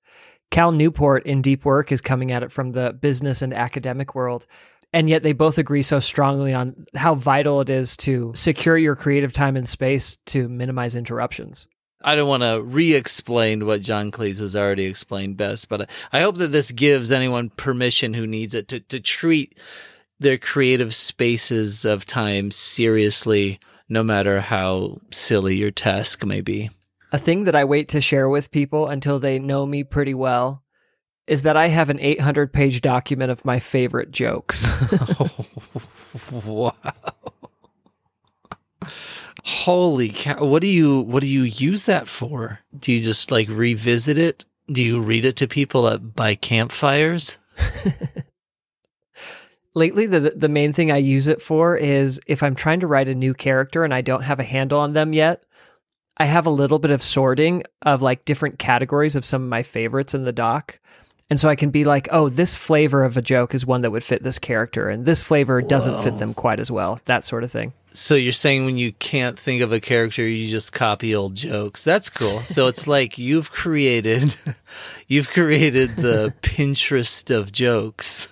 Cal 0.55 0.71
Newport 0.71 1.27
in 1.27 1.43
Deep 1.43 1.65
Work 1.65 1.91
is 1.91 2.01
coming 2.01 2.31
at 2.31 2.45
it 2.45 2.53
from 2.53 2.71
the 2.71 2.93
business 2.93 3.43
and 3.43 3.53
academic 3.53 4.15
world. 4.15 4.47
And 4.93 5.11
yet 5.11 5.25
they 5.25 5.33
both 5.33 5.59
agree 5.59 5.83
so 5.83 5.99
strongly 5.99 6.55
on 6.55 6.87
how 6.95 7.17
vital 7.17 7.61
it 7.61 7.69
is 7.69 7.97
to 7.97 8.31
secure 8.37 8.79
your 8.79 8.95
creative 8.95 9.33
time 9.33 9.57
and 9.57 9.69
space 9.69 10.17
to 10.27 10.49
minimize 10.49 10.95
interruptions. 10.95 11.67
I 12.05 12.15
don't 12.15 12.29
want 12.29 12.45
to 12.45 12.63
re-explain 12.63 13.67
what 13.67 13.81
John 13.81 14.13
Cleese 14.13 14.39
has 14.39 14.55
already 14.55 14.85
explained 14.85 15.37
best, 15.37 15.69
but 15.69 15.91
I 16.13 16.21
hope 16.21 16.37
that 16.37 16.53
this 16.53 16.71
gives 16.71 17.11
anyone 17.11 17.51
permission 17.51 18.15
who 18.15 18.25
needs 18.25 18.55
it 18.55 18.69
to, 18.69 18.79
to 18.79 19.01
treat 19.01 19.59
their 20.21 20.39
creative 20.39 20.95
spaces 20.95 21.85
of 21.85 22.07
time 22.07 22.53
seriously, 22.53 23.59
no 23.89 24.05
matter 24.05 24.41
how 24.41 25.01
silly 25.11 25.57
your 25.57 25.73
task 25.73 26.25
may 26.25 26.43
be. 26.43 26.71
A 27.14 27.18
thing 27.18 27.44
that 27.44 27.54
I 27.54 27.64
wait 27.64 27.88
to 27.90 28.00
share 28.00 28.28
with 28.28 28.50
people 28.50 28.88
until 28.88 29.21
they 29.21 29.38
know 29.38 29.66
me 29.66 29.85
pretty 29.85 30.14
well 30.14 30.64
is 31.28 31.42
that 31.42 31.56
I 31.56 31.68
have 31.68 31.88
an 31.88 32.00
800 32.00 32.52
page 32.52 32.80
document 32.80 33.30
of 33.30 33.44
my 33.44 33.61
favorite 33.61 34.11
jokes. 34.11 34.66
wow. 36.33 36.75
Holy 39.44 40.09
cow. 40.09 40.44
What 40.44 40.61
do 40.61 40.66
you 40.66 41.02
what 41.02 41.21
do 41.21 41.28
you 41.28 41.42
use 41.42 41.85
that 41.85 42.09
for? 42.09 42.59
Do 42.76 42.90
you 42.90 43.00
just 43.00 43.30
like 43.30 43.49
revisit 43.49 44.18
it? 44.18 44.44
Do 44.66 44.83
you 44.83 45.00
read 45.00 45.25
it 45.25 45.37
to 45.37 45.47
people 45.47 45.87
at 45.87 46.16
by 46.16 46.35
campfires? 46.35 47.38
Lately 49.76 50.06
the 50.06 50.33
the 50.35 50.49
main 50.49 50.73
thing 50.73 50.90
I 50.90 50.97
use 50.97 51.28
it 51.28 51.40
for 51.40 51.76
is 51.76 52.21
if 52.26 52.42
I'm 52.42 52.56
trying 52.56 52.80
to 52.80 52.88
write 52.88 53.06
a 53.06 53.14
new 53.14 53.35
character 53.35 53.85
and 53.85 53.94
I 53.94 54.00
don't 54.00 54.23
have 54.23 54.40
a 54.40 54.44
handle 54.44 54.80
on 54.80 54.94
them 54.94 55.12
yet, 55.12 55.44
I 56.16 56.26
have 56.26 56.47
a 56.47 56.50
little 56.50 56.78
bit 56.78 56.90
of 56.90 57.02
sorting 57.02 57.64
of 57.83 58.02
like 58.02 58.25
different 58.25 58.59
categories 58.59 59.16
of 59.16 59.25
some 59.25 59.42
of 59.42 59.49
my 59.49 59.62
favorites 59.62 60.14
in 60.14 60.25
the 60.25 60.33
doc. 60.33 60.78
And 61.30 61.40
so 61.40 61.49
I 61.49 61.56
can 61.56 61.71
be 61.71 61.85
like, 61.85 62.09
oh, 62.12 62.28
this 62.28 62.54
flavor 62.54 63.02
of 63.02 63.16
a 63.16 63.23
joke 63.23 63.54
is 63.54 63.64
one 63.64 63.80
that 63.80 63.90
would 63.90 64.04
fit 64.04 64.23
this 64.23 64.38
character, 64.38 64.88
and 64.90 65.06
this 65.06 65.23
flavor 65.23 65.62
doesn't 65.62 66.02
fit 66.02 66.18
them 66.18 66.35
quite 66.35 66.61
as 66.61 66.71
well. 66.71 67.00
That 67.06 67.25
sort 67.25 67.44
of 67.44 67.50
thing. 67.50 67.73
So 67.94 68.14
you're 68.14 68.33
saying 68.33 68.66
when 68.66 68.76
you 68.76 68.92
can't 68.92 69.38
think 69.38 69.62
of 69.62 69.73
a 69.73 69.80
character, 69.80 70.26
you 70.26 70.50
just 70.50 70.73
copy 70.73 71.14
old 71.14 71.35
jokes. 71.35 71.83
That's 71.83 72.11
cool. 72.11 72.40
So 72.42 72.66
it's 72.66 72.87
like 72.88 73.16
you've 73.16 73.50
created, 73.50 74.37
you've 75.09 75.30
created 75.30 75.97
the 75.97 76.35
Pinterest 76.42 77.35
of 77.35 77.52
jokes. 77.52 78.28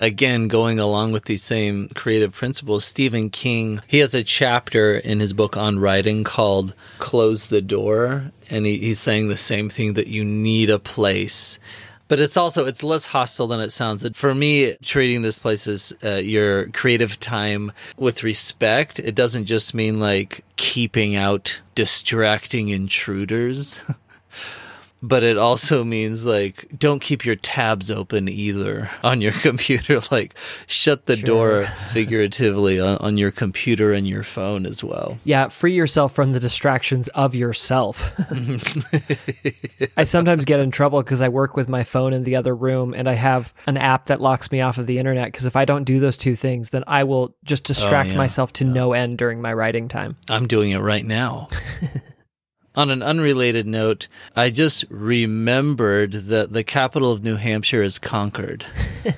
Again, 0.00 0.48
going 0.48 0.78
along 0.78 1.12
with 1.12 1.24
these 1.24 1.42
same 1.42 1.88
creative 1.94 2.34
principles, 2.34 2.84
Stephen 2.84 3.30
King, 3.30 3.80
he 3.86 3.98
has 3.98 4.14
a 4.14 4.22
chapter 4.22 4.96
in 4.96 5.20
his 5.20 5.32
book 5.32 5.56
on 5.56 5.78
writing 5.78 6.24
called 6.24 6.74
Close 6.98 7.46
the 7.46 7.62
Door. 7.62 8.32
And 8.50 8.66
he, 8.66 8.78
he's 8.78 9.00
saying 9.00 9.28
the 9.28 9.36
same 9.36 9.68
thing 9.68 9.94
that 9.94 10.08
you 10.08 10.24
need 10.24 10.70
a 10.70 10.78
place 10.78 11.58
but 12.08 12.20
it's 12.20 12.36
also 12.36 12.66
it's 12.66 12.82
less 12.82 13.06
hostile 13.06 13.46
than 13.46 13.60
it 13.60 13.70
sounds 13.70 14.06
for 14.14 14.34
me 14.34 14.76
treating 14.82 15.22
this 15.22 15.38
place 15.38 15.66
as 15.66 15.92
uh, 16.04 16.14
your 16.14 16.66
creative 16.68 17.18
time 17.18 17.72
with 17.96 18.22
respect 18.22 18.98
it 18.98 19.14
doesn't 19.14 19.46
just 19.46 19.74
mean 19.74 19.98
like 19.98 20.44
keeping 20.56 21.16
out 21.16 21.60
distracting 21.74 22.68
intruders 22.68 23.80
but 25.08 25.22
it 25.22 25.38
also 25.38 25.84
means 25.96 26.26
like 26.26 26.66
don't 26.78 27.00
keep 27.00 27.24
your 27.24 27.36
tabs 27.36 27.90
open 27.90 28.28
either 28.28 28.90
on 29.02 29.20
your 29.20 29.32
computer 29.32 30.00
like 30.10 30.34
shut 30.66 31.06
the 31.06 31.16
Sure. 31.16 31.26
door 31.26 31.66
figuratively 31.92 32.80
on, 32.80 32.96
on 32.98 33.16
your 33.16 33.30
computer 33.30 33.92
and 33.92 34.06
your 34.08 34.22
phone 34.22 34.66
as 34.66 34.82
well 34.82 35.18
Yeah, 35.24 35.48
free 35.48 35.74
yourself 35.74 36.14
from 36.14 36.32
the 36.32 36.40
distractions 36.40 37.08
of 37.08 37.34
yourself. 37.34 38.12
I 39.96 40.04
sometimes 40.04 40.44
get 40.44 40.60
in 40.60 40.70
trouble 40.70 41.02
because 41.02 41.22
I 41.22 41.28
work 41.28 41.56
with 41.56 41.68
my 41.68 41.84
phone 41.84 42.12
in 42.12 42.24
the 42.24 42.36
other 42.36 42.54
room 42.54 42.94
and 42.94 43.08
I 43.08 43.14
have 43.14 43.52
an 43.66 43.76
app 43.76 44.06
that 44.06 44.20
locks 44.20 44.50
me 44.50 44.60
off 44.60 44.78
of 44.78 44.86
the 44.86 44.98
internet. 44.98 45.26
Because 45.32 45.46
if 45.46 45.56
I 45.56 45.64
don't 45.64 45.84
do 45.84 46.00
those 46.00 46.16
two 46.16 46.34
things, 46.36 46.70
then 46.70 46.84
I 46.86 47.04
will 47.04 47.34
just 47.44 47.66
oh, 47.66 47.68
distract 47.68 48.10
yeah. 48.10 48.16
myself 48.16 48.52
to 48.54 48.64
no 48.64 48.92
end 48.92 49.18
during 49.18 49.40
my 49.40 49.52
writing 49.52 49.88
time. 49.88 50.16
I'm 50.28 50.46
doing 50.46 50.70
it 50.72 50.80
right 50.80 51.04
now. 51.04 51.48
On 52.76 52.90
an 52.90 53.02
unrelated 53.02 53.66
note, 53.66 54.06
I 54.36 54.50
just 54.50 54.84
remembered 54.90 56.12
that 56.12 56.52
the 56.52 56.62
capital 56.62 57.10
of 57.10 57.24
New 57.24 57.36
Hampshire 57.36 57.82
is 57.82 57.98
Concord. 57.98 58.66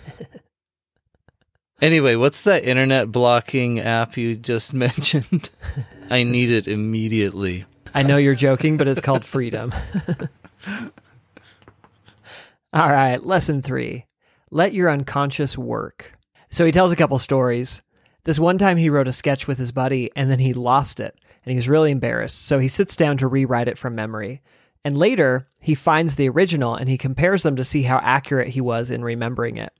anyway, 1.83 2.15
what's 2.15 2.45
that 2.45 2.63
internet 2.63 3.11
blocking 3.11 3.81
app 3.81 4.17
you 4.17 4.37
just 4.37 4.73
mentioned? 4.75 5.51
I 6.09 6.23
need 6.23 6.53
it 6.53 6.69
immediately. 6.69 7.65
I 7.93 8.05
know 8.05 8.17
you're 8.17 8.37
joking, 8.37 8.77
but 8.77 8.87
it's 8.87 9.01
called 9.01 9.25
freedom. 9.25 9.75
All 12.73 12.91
right, 12.91 13.21
lesson 13.21 13.61
three 13.61 14.07
let 14.53 14.73
your 14.73 14.89
unconscious 14.89 15.59
work. 15.59 16.17
So 16.49 16.65
he 16.65 16.71
tells 16.73 16.93
a 16.93 16.97
couple 16.97 17.19
stories. 17.19 17.83
This 18.23 18.39
one 18.39 18.57
time 18.57 18.77
he 18.77 18.89
wrote 18.89 19.09
a 19.09 19.13
sketch 19.13 19.49
with 19.49 19.59
his 19.59 19.73
buddy 19.73 20.11
and 20.15 20.31
then 20.31 20.39
he 20.39 20.55
lost 20.55 21.01
it 21.01 21.19
and 21.45 21.51
he 21.51 21.57
was 21.57 21.69
really 21.69 21.91
embarrassed. 21.91 22.45
So 22.45 22.59
he 22.59 22.69
sits 22.69 22.97
down 22.97 23.17
to 23.19 23.29
rewrite 23.29 23.69
it 23.69 23.79
from 23.79 23.95
memory. 23.95 24.43
And 24.85 24.97
later 24.97 25.49
he 25.61 25.75
finds 25.75 26.15
the 26.15 26.29
original 26.29 26.75
and 26.75 26.89
he 26.89 26.97
compares 26.97 27.43
them 27.43 27.57
to 27.57 27.65
see 27.65 27.83
how 27.83 27.99
accurate 27.99 28.49
he 28.49 28.61
was 28.61 28.91
in 28.91 29.03
remembering 29.03 29.57
it. 29.57 29.73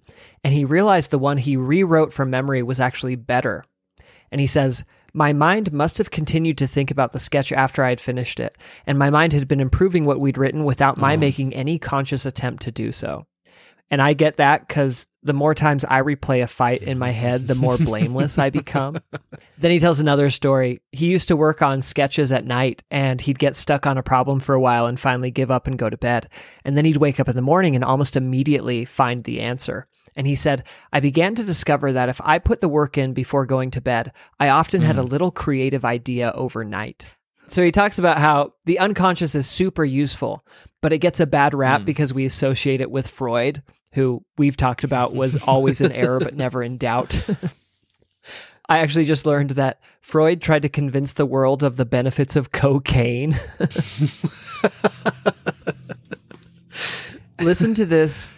And 0.43 0.53
he 0.53 0.65
realized 0.65 1.11
the 1.11 1.19
one 1.19 1.39
he 1.39 1.57
rewrote 1.57 2.13
from 2.13 2.31
memory 2.31 2.63
was 2.63 2.81
actually 2.81 3.17
better. 3.17 3.65
And 4.31 4.41
he 4.41 4.47
says, 4.47 4.85
My 5.13 5.33
mind 5.33 5.73
must 5.73 5.99
have 5.99 6.11
continued 6.11 6.59
to 6.59 6.67
think 6.67 6.91
about 6.91 7.13
the 7.13 7.19
sketch 7.19 7.53
after 7.53 7.83
I 7.83 7.91
had 7.91 8.01
finished 8.01 8.41
it, 8.41 8.57
and 8.87 8.99
my 8.99 9.09
mind 9.09 9.33
had 9.33 9.49
been 9.49 9.61
improving 9.61 10.05
what 10.05 10.21
we'd 10.21 10.37
written 10.37 10.65
without 10.65 10.99
my 10.99 11.15
oh. 11.15 11.17
making 11.17 11.55
any 11.55 11.79
conscious 11.79 12.27
attempt 12.27 12.63
to 12.65 12.73
do 12.73 12.93
so. 12.93 13.27
And 13.91 14.03
I 14.03 14.13
get 14.13 14.37
that 14.37 14.67
because 14.67 15.07
the 15.23 15.33
more 15.33 15.55
times 15.55 15.85
I 15.85 16.03
replay 16.03 16.43
a 16.43 16.47
fight 16.47 16.83
in 16.83 16.99
my 16.99 17.11
head, 17.11 17.49
the 17.49 17.55
more 17.55 17.77
blameless 17.79 18.39
I 18.39 18.51
become. 18.51 19.01
Then 19.61 19.73
he 19.73 19.81
tells 19.81 19.99
another 19.99 20.31
story. 20.31 20.83
He 20.93 21.09
used 21.09 21.27
to 21.29 21.37
work 21.37 21.63
on 21.63 21.81
sketches 21.81 22.31
at 22.31 22.45
night 22.45 22.85
and 22.93 23.21
he'd 23.21 23.41
get 23.41 23.57
stuck 23.57 23.89
on 23.89 23.99
a 23.99 24.05
problem 24.05 24.39
for 24.39 24.55
a 24.55 24.61
while 24.61 24.87
and 24.87 25.01
finally 25.01 25.33
give 25.33 25.51
up 25.51 25.67
and 25.67 25.77
go 25.77 25.91
to 25.91 25.97
bed. 25.97 26.29
And 26.65 26.77
then 26.77 26.85
he'd 26.85 26.99
wake 26.99 27.19
up 27.19 27.29
in 27.29 27.35
the 27.35 27.43
morning 27.43 27.75
and 27.75 27.85
almost 27.85 28.17
immediately 28.17 28.85
find 28.85 29.25
the 29.25 29.41
answer. 29.41 29.89
And 30.17 30.29
he 30.29 30.37
said, 30.37 30.63
I 30.93 31.01
began 31.01 31.35
to 31.35 31.43
discover 31.43 31.93
that 31.93 32.09
if 32.09 32.21
I 32.23 32.39
put 32.39 32.61
the 32.61 32.69
work 32.69 32.97
in 32.97 33.15
before 33.15 33.47
going 33.47 33.73
to 33.73 33.81
bed, 33.81 34.13
I 34.39 34.49
often 34.49 34.81
had 34.81 34.97
a 34.97 35.03
mm. 35.03 35.11
little 35.11 35.33
creative 35.33 35.85
idea 35.85 36.31
overnight. 36.37 37.09
So 37.49 37.63
he 37.63 37.73
talks 37.73 37.99
about 37.99 38.19
how 38.19 38.55
the 38.65 38.79
unconscious 38.79 39.35
is 39.35 39.49
super 39.49 39.85
useful, 39.85 40.45
but 40.83 40.93
it 40.93 40.99
gets 40.99 41.19
a 41.19 41.27
bad 41.27 41.55
rap 41.55 41.83
mm. 41.83 41.87
because 41.87 42.15
we 42.15 42.25
associate 42.25 42.81
it 42.81 42.91
with 42.91 43.09
Freud, 43.09 43.63
who 43.95 44.25
we've 44.37 44.57
talked 44.57 44.85
about 44.85 45.15
was 45.15 45.37
always 45.37 45.81
in 45.81 45.93
error 45.93 46.19
but 46.19 46.37
never 46.37 46.63
in 46.63 46.77
doubt. 46.79 47.25
I 48.69 48.79
actually 48.79 49.07
just 49.07 49.25
learned 49.25 49.51
that 49.51 49.81
Freud 50.01 50.43
tried 50.43 50.63
to 50.63 50.69
convince 50.69 51.15
the 51.15 51.25
world 51.25 51.63
of 51.63 51.77
the 51.77 51.87
benefits 51.87 52.37
of 52.37 52.53
cocaine. 52.53 53.39
Listen 57.41 57.73
to 57.75 57.87
this 57.87 58.31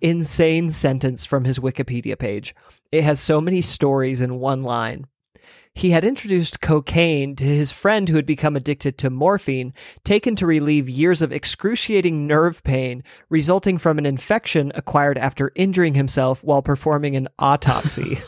insane 0.00 0.70
sentence 0.70 1.26
from 1.26 1.44
his 1.44 1.58
Wikipedia 1.58 2.18
page. 2.18 2.54
It 2.92 3.04
has 3.04 3.20
so 3.20 3.40
many 3.40 3.60
stories 3.60 4.20
in 4.22 4.38
one 4.38 4.62
line. 4.62 5.06
He 5.74 5.90
had 5.90 6.04
introduced 6.04 6.60
cocaine 6.60 7.34
to 7.36 7.44
his 7.44 7.72
friend 7.72 8.08
who 8.08 8.14
had 8.14 8.26
become 8.26 8.54
addicted 8.54 8.96
to 8.98 9.10
morphine, 9.10 9.74
taken 10.04 10.36
to 10.36 10.46
relieve 10.46 10.88
years 10.88 11.20
of 11.20 11.32
excruciating 11.32 12.28
nerve 12.28 12.62
pain 12.62 13.02
resulting 13.28 13.78
from 13.78 13.98
an 13.98 14.06
infection 14.06 14.70
acquired 14.76 15.18
after 15.18 15.50
injuring 15.56 15.94
himself 15.94 16.44
while 16.44 16.62
performing 16.62 17.16
an 17.16 17.28
autopsy. 17.38 18.20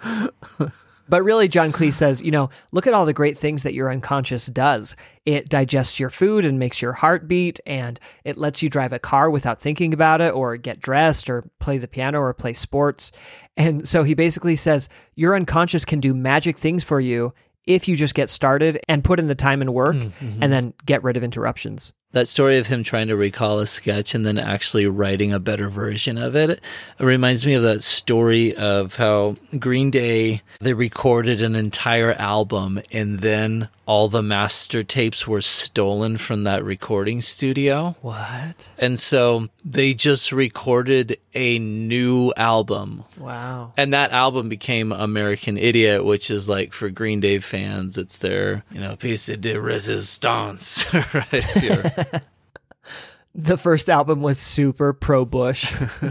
But 1.08 1.22
really, 1.22 1.48
John 1.48 1.72
Cleese 1.72 1.94
says, 1.94 2.22
you 2.22 2.30
know, 2.30 2.50
look 2.72 2.86
at 2.86 2.94
all 2.94 3.06
the 3.06 3.12
great 3.12 3.38
things 3.38 3.62
that 3.62 3.74
your 3.74 3.90
unconscious 3.90 4.46
does. 4.46 4.94
It 5.24 5.48
digests 5.48 5.98
your 5.98 6.10
food 6.10 6.44
and 6.44 6.58
makes 6.58 6.82
your 6.82 6.92
heart 6.92 7.26
beat, 7.28 7.60
and 7.66 7.98
it 8.24 8.36
lets 8.36 8.62
you 8.62 8.68
drive 8.68 8.92
a 8.92 8.98
car 8.98 9.30
without 9.30 9.60
thinking 9.60 9.92
about 9.94 10.20
it, 10.20 10.34
or 10.34 10.56
get 10.56 10.80
dressed, 10.80 11.28
or 11.30 11.48
play 11.60 11.78
the 11.78 11.88
piano, 11.88 12.20
or 12.20 12.32
play 12.34 12.52
sports. 12.54 13.10
And 13.56 13.86
so 13.88 14.02
he 14.04 14.14
basically 14.14 14.56
says, 14.56 14.88
your 15.14 15.34
unconscious 15.34 15.84
can 15.84 16.00
do 16.00 16.14
magic 16.14 16.58
things 16.58 16.84
for 16.84 17.00
you 17.00 17.32
if 17.66 17.86
you 17.88 17.96
just 17.96 18.14
get 18.14 18.30
started 18.30 18.80
and 18.88 19.04
put 19.04 19.18
in 19.18 19.26
the 19.26 19.34
time 19.34 19.60
and 19.60 19.74
work 19.74 19.96
Mm-hmm. 19.96 20.42
and 20.42 20.52
then 20.52 20.72
get 20.86 21.02
rid 21.02 21.16
of 21.18 21.22
interruptions. 21.22 21.92
That 22.12 22.28
story 22.28 22.58
of 22.58 22.68
him 22.68 22.82
trying 22.82 23.08
to 23.08 23.16
recall 23.16 23.58
a 23.58 23.66
sketch 23.66 24.14
and 24.14 24.24
then 24.24 24.38
actually 24.38 24.86
writing 24.86 25.32
a 25.32 25.38
better 25.38 25.68
version 25.68 26.16
of 26.16 26.34
it, 26.34 26.50
it 26.50 26.60
reminds 26.98 27.44
me 27.44 27.54
of 27.54 27.62
that 27.62 27.82
story 27.82 28.54
of 28.56 28.96
how 28.96 29.36
Green 29.58 29.90
Day 29.90 30.42
they 30.60 30.72
recorded 30.72 31.42
an 31.42 31.54
entire 31.54 32.14
album 32.14 32.80
and 32.90 33.20
then 33.20 33.68
all 33.88 34.10
the 34.10 34.22
master 34.22 34.84
tapes 34.84 35.26
were 35.26 35.40
stolen 35.40 36.18
from 36.18 36.44
that 36.44 36.62
recording 36.62 37.22
studio. 37.22 37.96
What? 38.02 38.68
And 38.76 39.00
so 39.00 39.48
they 39.64 39.94
just 39.94 40.30
recorded 40.30 41.18
a 41.34 41.58
new 41.58 42.30
album. 42.36 43.04
Wow. 43.16 43.72
And 43.78 43.94
that 43.94 44.10
album 44.12 44.50
became 44.50 44.92
American 44.92 45.56
Idiot, 45.56 46.04
which 46.04 46.30
is 46.30 46.50
like 46.50 46.74
for 46.74 46.90
Green 46.90 47.20
Day 47.20 47.38
fans, 47.38 47.96
it's 47.96 48.18
their, 48.18 48.62
you 48.70 48.78
know, 48.78 48.94
piece 48.96 49.24
de 49.24 49.58
resistance, 49.58 50.84
right? 51.14 51.44
Here. 51.44 51.97
The 53.34 53.56
first 53.56 53.88
album 53.88 54.20
was 54.20 54.38
super 54.40 54.92
pro 54.92 55.24
Bush. 55.24 55.72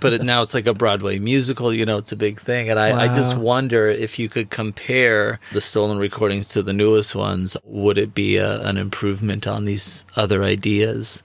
but 0.00 0.12
it, 0.12 0.22
now 0.22 0.42
it's 0.42 0.54
like 0.54 0.66
a 0.66 0.74
Broadway 0.74 1.18
musical, 1.18 1.74
you 1.74 1.84
know, 1.84 1.96
it's 1.96 2.12
a 2.12 2.16
big 2.16 2.40
thing. 2.40 2.70
And 2.70 2.78
I, 2.78 3.06
I 3.06 3.08
just 3.08 3.36
wonder 3.36 3.88
if 3.88 4.18
you 4.18 4.28
could 4.28 4.48
compare 4.48 5.40
the 5.52 5.60
stolen 5.60 5.98
recordings 5.98 6.48
to 6.50 6.62
the 6.62 6.72
newest 6.72 7.16
ones, 7.16 7.56
would 7.64 7.98
it 7.98 8.14
be 8.14 8.36
a, 8.36 8.60
an 8.60 8.76
improvement 8.76 9.48
on 9.48 9.64
these 9.64 10.04
other 10.14 10.44
ideas? 10.44 11.24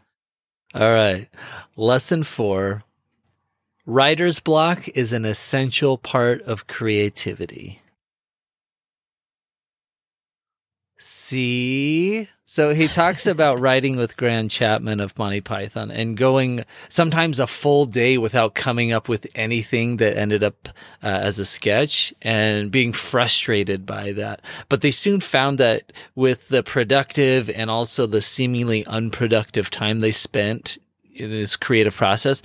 All 0.73 0.91
right. 0.91 1.29
Lesson 1.75 2.23
four 2.23 2.83
writer's 3.85 4.39
block 4.39 4.87
is 4.89 5.13
an 5.13 5.25
essential 5.25 5.99
part 5.99 6.41
of 6.43 6.65
creativity. 6.65 7.79
See? 10.97 12.29
So 12.47 12.73
he 12.73 12.87
talks 12.87 13.25
about 13.25 13.59
writing 13.59 13.97
with 13.97 14.15
Graham 14.15 14.49
Chapman 14.49 14.99
of 14.99 15.17
Monty 15.17 15.41
Python 15.41 15.89
and 15.89 16.15
going 16.15 16.63
sometimes 16.89 17.39
a 17.39 17.47
full 17.47 17.85
day 17.85 18.17
without 18.17 18.53
coming 18.53 18.93
up 18.93 19.09
with 19.09 19.27
anything 19.35 19.97
that 19.97 20.15
ended 20.15 20.43
up 20.43 20.69
uh, 21.03 21.07
as 21.07 21.39
a 21.39 21.45
sketch 21.45 22.13
and 22.21 22.71
being 22.71 22.93
frustrated 22.93 23.85
by 23.85 24.11
that. 24.13 24.41
But 24.69 24.81
they 24.81 24.91
soon 24.91 25.21
found 25.21 25.57
that 25.57 25.91
with 26.13 26.49
the 26.49 26.63
productive 26.63 27.49
and 27.49 27.69
also 27.69 28.05
the 28.05 28.21
seemingly 28.21 28.85
unproductive 28.85 29.71
time 29.71 29.99
they 29.99 30.11
spent 30.11 30.77
in 31.15 31.31
this 31.31 31.55
creative 31.55 31.95
process, 31.95 32.41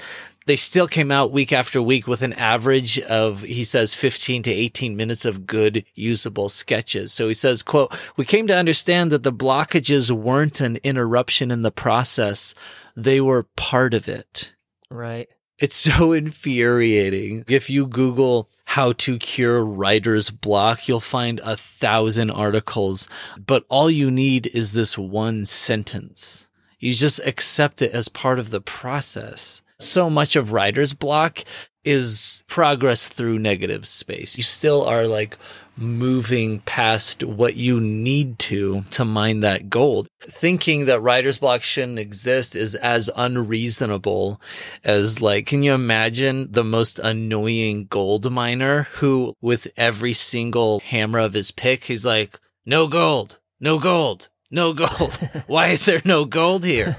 they 0.47 0.57
still 0.57 0.89
came 0.89 1.11
out 1.11 1.33
week 1.33 1.53
after 1.53 1.81
week 1.83 2.07
with 2.07 2.23
an 2.23 2.33
average 2.35 2.99
of 3.01 3.43
he 3.43 3.65
says 3.65 3.95
15 3.95 4.43
to 4.45 4.51
18 4.51 4.97
minutes 4.97 5.25
of 5.25 5.47
good 5.47 5.85
usable 5.95 6.49
sketches 6.49 7.13
so 7.13 7.29
he 7.29 7.35
says 7.35 7.63
quote 7.63 7.95
we 8.17 8.25
came 8.25 8.47
to 8.47 8.57
understand 8.57 9.13
that 9.13 9.23
the 9.23 9.33
blockages 9.33 10.11
weren't 10.11 10.61
an 10.61 10.79
interruption 10.83 11.51
in 11.51 11.63
the 11.63 11.71
process 11.71 12.55
they 12.97 13.21
were 13.21 13.45
part 13.57 13.95
of 13.95 14.09
it 14.09 14.55
right. 14.91 15.29
it's 15.59 15.77
so 15.77 16.13
infuriating. 16.23 17.45
If 17.47 17.69
you 17.69 17.87
Google 17.87 18.49
how 18.71 18.93
to 18.93 19.19
cure 19.19 19.65
writer's 19.65 20.31
block, 20.31 20.87
you'll 20.87 21.01
find 21.01 21.41
a 21.43 21.57
thousand 21.57 22.31
articles, 22.31 23.09
but 23.45 23.65
all 23.69 23.91
you 23.91 24.13
need 24.13 24.47
is 24.55 24.75
this 24.75 24.97
one 24.97 25.45
sentence. 25.45 26.47
You 26.79 26.95
just 26.95 27.19
accept 27.27 27.83
it 27.83 27.91
as 27.91 28.09
part 28.09 28.39
of 28.39 28.51
the 28.51 28.61
process. 28.61 29.61
So 29.81 30.11
much 30.11 30.37
of 30.37 30.53
writer's 30.53 30.95
block 30.95 31.45
is 31.85 32.45
progress 32.47 33.09
through 33.09 33.39
negative 33.39 33.87
space. 33.87 34.37
You 34.37 34.43
still 34.43 34.85
are 34.85 35.07
like 35.07 35.39
moving 35.77 36.61
past 36.61 37.25
what 37.25 37.57
you 37.57 37.81
need 37.81 38.39
to 38.39 38.83
to 38.91 39.05
mine 39.05 39.41
that 39.41 39.71
gold. 39.71 40.07
Thinking 40.21 40.85
that 40.85 41.01
writer's 41.01 41.39
block 41.39 41.63
shouldn't 41.63 41.99
exist 41.99 42.55
is 42.55 42.75
as 42.75 43.09
unreasonable 43.17 44.41
as 44.85 45.23
like, 45.23 45.47
can 45.47 45.63
you 45.63 45.73
imagine 45.73 46.53
the 46.53 46.65
most 46.65 46.99
annoying 46.99 47.87
gold 47.89 48.31
miner 48.31 48.83
who 48.95 49.35
with 49.41 49.69
every 49.77 50.13
single 50.13 50.81
hammer 50.81 51.19
of 51.19 51.33
his 51.33 51.51
pick, 51.51 51.85
he's 51.85 52.05
like, 52.05 52.39
no 52.67 52.87
gold, 52.87 53.39
no 53.59 53.79
gold, 53.79 54.29
no 54.51 54.75
gold. 54.75 55.19
Why 55.47 55.69
is 55.69 55.87
there 55.87 56.03
no 56.05 56.27
gold 56.27 56.65
here? 56.65 56.97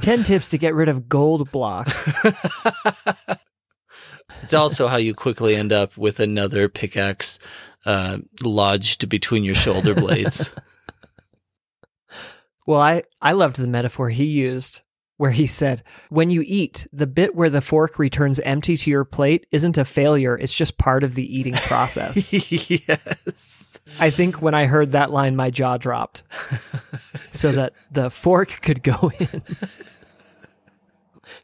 10 0.00 0.24
tips 0.24 0.48
to 0.48 0.58
get 0.58 0.74
rid 0.74 0.88
of 0.88 1.08
gold 1.08 1.50
block. 1.50 1.88
It's 4.42 4.54
also 4.54 4.86
how 4.86 4.96
you 4.96 5.14
quickly 5.14 5.56
end 5.56 5.72
up 5.72 5.96
with 5.98 6.20
another 6.20 6.68
pickaxe 6.68 7.38
uh, 7.84 8.18
lodged 8.42 9.08
between 9.08 9.44
your 9.44 9.54
shoulder 9.54 9.94
blades. 9.94 10.50
Well, 12.66 12.82
I, 12.82 13.04
I 13.22 13.32
loved 13.32 13.56
the 13.56 13.66
metaphor 13.66 14.10
he 14.10 14.26
used 14.26 14.82
where 15.16 15.30
he 15.30 15.46
said, 15.46 15.82
When 16.10 16.28
you 16.28 16.42
eat, 16.44 16.86
the 16.92 17.06
bit 17.06 17.34
where 17.34 17.48
the 17.48 17.62
fork 17.62 17.98
returns 17.98 18.40
empty 18.40 18.76
to 18.76 18.90
your 18.90 19.06
plate 19.06 19.46
isn't 19.50 19.78
a 19.78 19.86
failure, 19.86 20.36
it's 20.36 20.52
just 20.52 20.76
part 20.76 21.02
of 21.02 21.14
the 21.14 21.24
eating 21.24 21.54
process. 21.54 22.30
yes. 22.50 23.77
I 23.98 24.10
think 24.10 24.40
when 24.40 24.54
I 24.54 24.66
heard 24.66 24.92
that 24.92 25.10
line, 25.10 25.36
my 25.36 25.50
jaw 25.50 25.76
dropped 25.76 26.22
so 27.30 27.52
that 27.52 27.72
the 27.90 28.10
fork 28.10 28.60
could 28.62 28.82
go 28.82 29.12
in. 29.18 29.42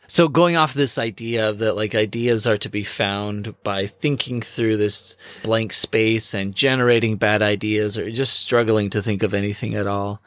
So 0.06 0.28
going 0.28 0.56
off 0.56 0.74
this 0.74 0.96
idea 0.98 1.52
that 1.52 1.76
like 1.76 1.94
ideas 1.94 2.46
are 2.46 2.56
to 2.58 2.68
be 2.68 2.84
found 2.84 3.54
by 3.62 3.86
thinking 3.86 4.40
through 4.42 4.76
this 4.76 5.16
blank 5.42 5.72
space 5.72 6.34
and 6.34 6.54
generating 6.54 7.16
bad 7.16 7.42
ideas 7.42 7.98
or 7.98 8.10
just 8.10 8.40
struggling 8.40 8.90
to 8.90 9.02
think 9.02 9.22
of 9.22 9.34
anything 9.34 9.74
at 9.74 9.86
all. 9.86 10.22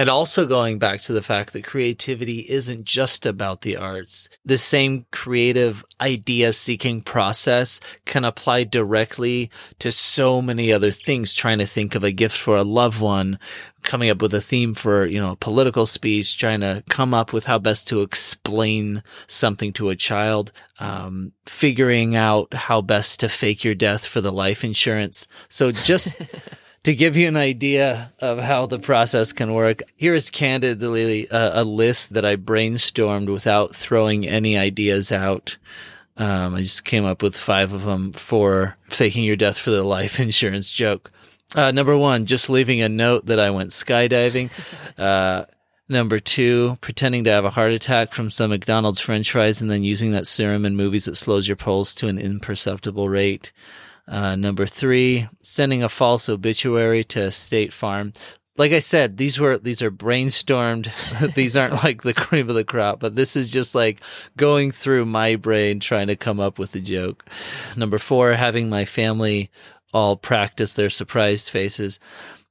And 0.00 0.08
also 0.08 0.46
going 0.46 0.78
back 0.78 1.02
to 1.02 1.12
the 1.12 1.20
fact 1.20 1.52
that 1.52 1.66
creativity 1.66 2.46
isn't 2.48 2.86
just 2.86 3.26
about 3.26 3.60
the 3.60 3.76
arts. 3.76 4.30
The 4.42 4.56
same 4.56 5.04
creative 5.12 5.84
idea 6.00 6.54
seeking 6.54 7.02
process 7.02 7.80
can 8.06 8.24
apply 8.24 8.64
directly 8.64 9.50
to 9.78 9.92
so 9.92 10.40
many 10.40 10.72
other 10.72 10.90
things, 10.90 11.34
trying 11.34 11.58
to 11.58 11.66
think 11.66 11.94
of 11.94 12.02
a 12.02 12.12
gift 12.12 12.38
for 12.38 12.56
a 12.56 12.64
loved 12.64 12.98
one, 12.98 13.38
coming 13.82 14.08
up 14.08 14.22
with 14.22 14.32
a 14.32 14.40
theme 14.40 14.72
for, 14.72 15.04
you 15.04 15.20
know, 15.20 15.32
a 15.32 15.36
political 15.36 15.84
speech, 15.84 16.38
trying 16.38 16.60
to 16.60 16.82
come 16.88 17.12
up 17.12 17.34
with 17.34 17.44
how 17.44 17.58
best 17.58 17.86
to 17.88 18.00
explain 18.00 19.02
something 19.26 19.70
to 19.74 19.90
a 19.90 19.96
child, 19.96 20.50
um, 20.78 21.32
figuring 21.44 22.16
out 22.16 22.54
how 22.54 22.80
best 22.80 23.20
to 23.20 23.28
fake 23.28 23.64
your 23.64 23.74
death 23.74 24.06
for 24.06 24.22
the 24.22 24.32
life 24.32 24.64
insurance. 24.64 25.26
So 25.50 25.72
just 25.72 26.16
to 26.84 26.94
give 26.94 27.16
you 27.16 27.28
an 27.28 27.36
idea 27.36 28.12
of 28.20 28.38
how 28.38 28.66
the 28.66 28.78
process 28.78 29.32
can 29.32 29.52
work, 29.52 29.82
here 29.96 30.14
is 30.14 30.30
candidly 30.30 31.26
a, 31.30 31.62
a 31.62 31.64
list 31.64 32.14
that 32.14 32.24
I 32.24 32.36
brainstormed 32.36 33.30
without 33.30 33.74
throwing 33.74 34.26
any 34.26 34.56
ideas 34.56 35.12
out. 35.12 35.58
Um, 36.16 36.54
I 36.54 36.60
just 36.60 36.84
came 36.84 37.04
up 37.04 37.22
with 37.22 37.36
five 37.36 37.72
of 37.72 37.82
them 37.84 38.12
for 38.12 38.76
faking 38.88 39.24
your 39.24 39.36
death 39.36 39.58
for 39.58 39.70
the 39.70 39.82
life 39.82 40.18
insurance 40.20 40.72
joke. 40.72 41.10
Uh, 41.54 41.70
number 41.70 41.96
one, 41.96 42.26
just 42.26 42.48
leaving 42.48 42.80
a 42.80 42.88
note 42.88 43.26
that 43.26 43.40
I 43.40 43.50
went 43.50 43.70
skydiving. 43.70 44.50
Uh, 44.98 45.46
number 45.88 46.20
two, 46.20 46.76
pretending 46.82 47.24
to 47.24 47.30
have 47.30 47.46
a 47.46 47.50
heart 47.50 47.72
attack 47.72 48.12
from 48.12 48.30
some 48.30 48.50
McDonald's 48.50 49.00
french 49.00 49.32
fries 49.32 49.62
and 49.62 49.70
then 49.70 49.82
using 49.82 50.10
that 50.10 50.26
serum 50.26 50.66
in 50.66 50.76
movies 50.76 51.06
that 51.06 51.16
slows 51.16 51.48
your 51.48 51.56
pulse 51.56 51.94
to 51.94 52.06
an 52.06 52.18
imperceptible 52.18 53.08
rate. 53.08 53.50
Uh, 54.10 54.34
number 54.34 54.66
three, 54.66 55.28
sending 55.40 55.84
a 55.84 55.88
false 55.88 56.28
obituary 56.28 57.04
to 57.04 57.30
State 57.30 57.72
Farm. 57.72 58.12
like 58.56 58.72
I 58.72 58.80
said, 58.80 59.16
these 59.16 59.38
were 59.38 59.56
these 59.56 59.80
are 59.82 59.90
brainstormed. 59.90 60.90
these 61.34 61.56
aren't 61.56 61.84
like 61.84 62.02
the 62.02 62.12
cream 62.12 62.48
of 62.48 62.56
the 62.56 62.64
crop, 62.64 62.98
but 62.98 63.14
this 63.14 63.36
is 63.36 63.50
just 63.50 63.74
like 63.74 64.00
going 64.36 64.72
through 64.72 65.06
my 65.06 65.36
brain 65.36 65.78
trying 65.78 66.08
to 66.08 66.16
come 66.16 66.40
up 66.40 66.58
with 66.58 66.74
a 66.74 66.80
joke. 66.80 67.24
Number 67.76 67.98
four, 67.98 68.32
having 68.32 68.68
my 68.68 68.84
family 68.84 69.48
all 69.94 70.16
practice 70.16 70.74
their 70.74 70.90
surprised 70.90 71.48
faces. 71.48 72.00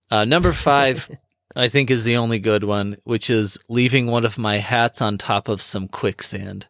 Uh, 0.10 0.24
number 0.24 0.54
five, 0.54 1.12
I 1.56 1.68
think 1.68 1.92
is 1.92 2.06
the 2.06 2.16
only 2.18 2.40
good 2.40 2.64
one, 2.64 2.98
which 3.04 3.30
is 3.30 3.58
leaving 3.68 4.08
one 4.08 4.26
of 4.26 4.38
my 4.38 4.60
hats 4.60 5.02
on 5.02 5.18
top 5.18 5.50
of 5.50 5.62
some 5.62 5.90
quicksand. 5.90 6.68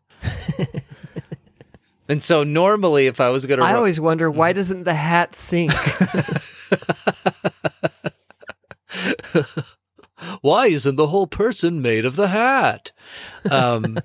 And 2.09 2.23
so 2.23 2.43
normally, 2.43 3.05
if 3.05 3.21
I 3.21 3.29
was 3.29 3.45
going 3.45 3.59
to, 3.59 3.65
I 3.65 3.75
always 3.75 3.99
wonder 3.99 4.31
why 4.31 4.51
doesn't 4.51 4.83
the 4.83 4.95
hat 4.95 5.35
sink? 5.35 5.71
why 10.41 10.67
isn't 10.67 10.95
the 10.95 11.07
whole 11.07 11.27
person 11.27 11.83
made 11.83 12.05
of 12.05 12.15
the 12.15 12.29
hat? 12.29 12.91
Um, 13.49 13.99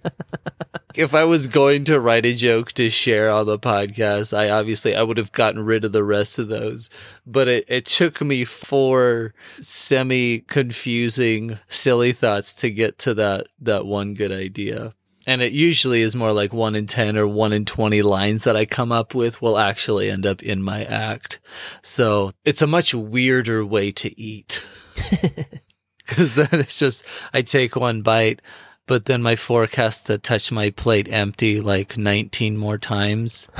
if 0.94 1.14
I 1.14 1.24
was 1.24 1.46
going 1.46 1.84
to 1.86 1.98
write 1.98 2.26
a 2.26 2.34
joke 2.34 2.72
to 2.72 2.90
share 2.90 3.30
on 3.30 3.46
the 3.46 3.58
podcast, 3.58 4.36
I 4.36 4.50
obviously 4.50 4.94
I 4.94 5.02
would 5.02 5.18
have 5.18 5.32
gotten 5.32 5.64
rid 5.64 5.84
of 5.84 5.92
the 5.92 6.04
rest 6.04 6.38
of 6.38 6.48
those. 6.48 6.90
But 7.26 7.48
it, 7.48 7.64
it 7.68 7.86
took 7.86 8.20
me 8.20 8.44
four 8.44 9.34
semi 9.60 10.40
confusing, 10.40 11.58
silly 11.68 12.12
thoughts 12.12 12.54
to 12.56 12.70
get 12.70 12.98
to 12.98 13.14
that 13.14 13.48
that 13.60 13.86
one 13.86 14.14
good 14.14 14.32
idea. 14.32 14.94
And 15.26 15.40
it 15.40 15.52
usually 15.52 16.02
is 16.02 16.14
more 16.14 16.32
like 16.32 16.52
one 16.52 16.76
in 16.76 16.86
10 16.86 17.16
or 17.16 17.26
one 17.26 17.52
in 17.52 17.64
20 17.64 18.02
lines 18.02 18.44
that 18.44 18.56
I 18.56 18.64
come 18.64 18.92
up 18.92 19.14
with 19.14 19.40
will 19.40 19.58
actually 19.58 20.10
end 20.10 20.26
up 20.26 20.42
in 20.42 20.62
my 20.62 20.84
act. 20.84 21.40
So 21.82 22.32
it's 22.44 22.62
a 22.62 22.66
much 22.66 22.94
weirder 22.94 23.64
way 23.64 23.90
to 23.92 24.20
eat. 24.20 24.64
Cause 26.06 26.34
then 26.34 26.48
it's 26.52 26.78
just, 26.78 27.04
I 27.32 27.40
take 27.40 27.76
one 27.76 28.02
bite, 28.02 28.42
but 28.86 29.06
then 29.06 29.22
my 29.22 29.36
fork 29.36 29.74
has 29.74 30.02
to 30.02 30.18
touch 30.18 30.52
my 30.52 30.68
plate 30.68 31.08
empty 31.10 31.60
like 31.60 31.96
19 31.96 32.58
more 32.58 32.76
times. 32.76 33.48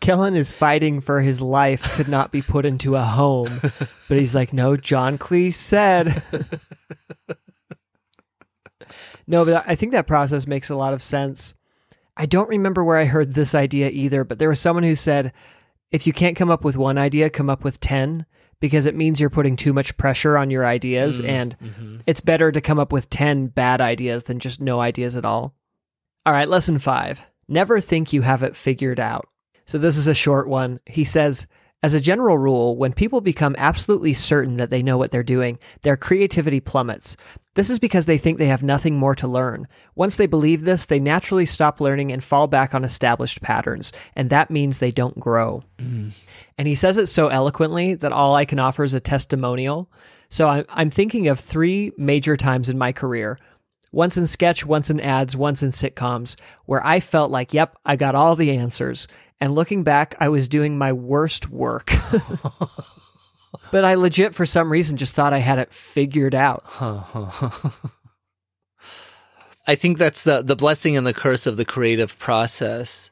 Kellen 0.00 0.34
is 0.34 0.50
fighting 0.50 1.00
for 1.00 1.20
his 1.20 1.40
life 1.40 1.94
to 1.94 2.08
not 2.10 2.32
be 2.32 2.42
put 2.42 2.64
into 2.64 2.96
a 2.96 3.02
home, 3.02 3.60
but 4.08 4.18
he's 4.18 4.34
like, 4.34 4.52
no, 4.52 4.76
John 4.76 5.18
Cleese 5.18 5.54
said. 5.54 6.22
No, 9.30 9.44
but 9.44 9.64
I 9.66 9.74
think 9.74 9.92
that 9.92 10.06
process 10.06 10.46
makes 10.46 10.68
a 10.70 10.76
lot 10.76 10.92
of 10.92 11.02
sense. 11.02 11.54
I 12.16 12.26
don't 12.26 12.48
remember 12.48 12.84
where 12.84 12.98
I 12.98 13.04
heard 13.04 13.34
this 13.34 13.54
idea 13.54 13.88
either, 13.90 14.24
but 14.24 14.38
there 14.38 14.48
was 14.48 14.60
someone 14.60 14.82
who 14.82 14.94
said, 14.94 15.32
if 15.90 16.06
you 16.06 16.12
can't 16.12 16.36
come 16.36 16.50
up 16.50 16.64
with 16.64 16.76
one 16.76 16.98
idea, 16.98 17.30
come 17.30 17.48
up 17.48 17.64
with 17.64 17.80
10 17.80 18.26
because 18.60 18.86
it 18.86 18.94
means 18.94 19.20
you're 19.20 19.30
putting 19.30 19.56
too 19.56 19.72
much 19.72 19.96
pressure 19.96 20.36
on 20.36 20.50
your 20.50 20.66
ideas. 20.66 21.20
Mm, 21.20 21.28
and 21.28 21.58
mhm. 21.58 22.02
it's 22.06 22.20
better 22.20 22.52
to 22.52 22.60
come 22.60 22.78
up 22.78 22.92
with 22.92 23.08
10 23.08 23.46
bad 23.48 23.80
ideas 23.80 24.24
than 24.24 24.38
just 24.38 24.60
no 24.60 24.80
ideas 24.80 25.16
at 25.16 25.24
all. 25.24 25.54
All 26.26 26.32
right, 26.32 26.48
lesson 26.48 26.78
five 26.78 27.22
never 27.48 27.80
think 27.80 28.12
you 28.12 28.22
have 28.22 28.42
it 28.42 28.56
figured 28.56 29.00
out. 29.00 29.28
So, 29.66 29.76
this 29.76 29.96
is 29.96 30.06
a 30.06 30.14
short 30.14 30.48
one. 30.48 30.80
He 30.86 31.04
says, 31.04 31.46
as 31.82 31.94
a 31.94 32.00
general 32.00 32.36
rule, 32.36 32.76
when 32.76 32.92
people 32.92 33.20
become 33.20 33.54
absolutely 33.56 34.12
certain 34.12 34.56
that 34.56 34.70
they 34.70 34.82
know 34.82 34.98
what 34.98 35.10
they're 35.10 35.22
doing, 35.22 35.58
their 35.82 35.96
creativity 35.96 36.60
plummets. 36.60 37.16
This 37.54 37.70
is 37.70 37.78
because 37.78 38.06
they 38.06 38.18
think 38.18 38.38
they 38.38 38.46
have 38.46 38.62
nothing 38.62 38.98
more 38.98 39.14
to 39.16 39.26
learn. 39.26 39.66
Once 39.94 40.16
they 40.16 40.26
believe 40.26 40.62
this, 40.62 40.86
they 40.86 41.00
naturally 41.00 41.46
stop 41.46 41.80
learning 41.80 42.12
and 42.12 42.22
fall 42.22 42.46
back 42.46 42.74
on 42.74 42.84
established 42.84 43.40
patterns, 43.40 43.92
and 44.14 44.30
that 44.30 44.50
means 44.50 44.78
they 44.78 44.92
don't 44.92 45.18
grow. 45.18 45.62
Mm. 45.78 46.10
And 46.58 46.68
he 46.68 46.74
says 46.74 46.98
it 46.98 47.06
so 47.06 47.28
eloquently 47.28 47.94
that 47.94 48.12
all 48.12 48.34
I 48.34 48.44
can 48.44 48.58
offer 48.58 48.84
is 48.84 48.94
a 48.94 49.00
testimonial. 49.00 49.90
So 50.28 50.48
I'm, 50.48 50.64
I'm 50.68 50.90
thinking 50.90 51.28
of 51.28 51.40
three 51.40 51.92
major 51.96 52.36
times 52.36 52.68
in 52.68 52.78
my 52.78 52.92
career 52.92 53.38
once 53.92 54.16
in 54.16 54.26
sketch, 54.26 54.64
once 54.64 54.90
in 54.90 55.00
ads, 55.00 55.36
once 55.36 55.62
in 55.62 55.70
sitcoms, 55.70 56.36
where 56.66 56.84
I 56.86 57.00
felt 57.00 57.30
like, 57.30 57.52
yep, 57.52 57.76
I 57.84 57.96
got 57.96 58.14
all 58.14 58.36
the 58.36 58.56
answers. 58.56 59.08
And 59.40 59.54
looking 59.54 59.82
back, 59.84 60.14
I 60.20 60.28
was 60.28 60.48
doing 60.48 60.76
my 60.76 60.92
worst 60.92 61.48
work. 61.50 61.92
but 63.72 63.84
I 63.84 63.94
legit, 63.94 64.34
for 64.34 64.44
some 64.44 64.70
reason, 64.70 64.96
just 64.98 65.14
thought 65.14 65.32
I 65.32 65.38
had 65.38 65.58
it 65.58 65.72
figured 65.72 66.34
out. 66.34 66.64
I 69.66 69.74
think 69.76 69.98
that's 69.98 70.24
the 70.24 70.42
the 70.42 70.56
blessing 70.56 70.96
and 70.96 71.06
the 71.06 71.14
curse 71.14 71.46
of 71.46 71.56
the 71.56 71.64
creative 71.64 72.18
process 72.18 73.10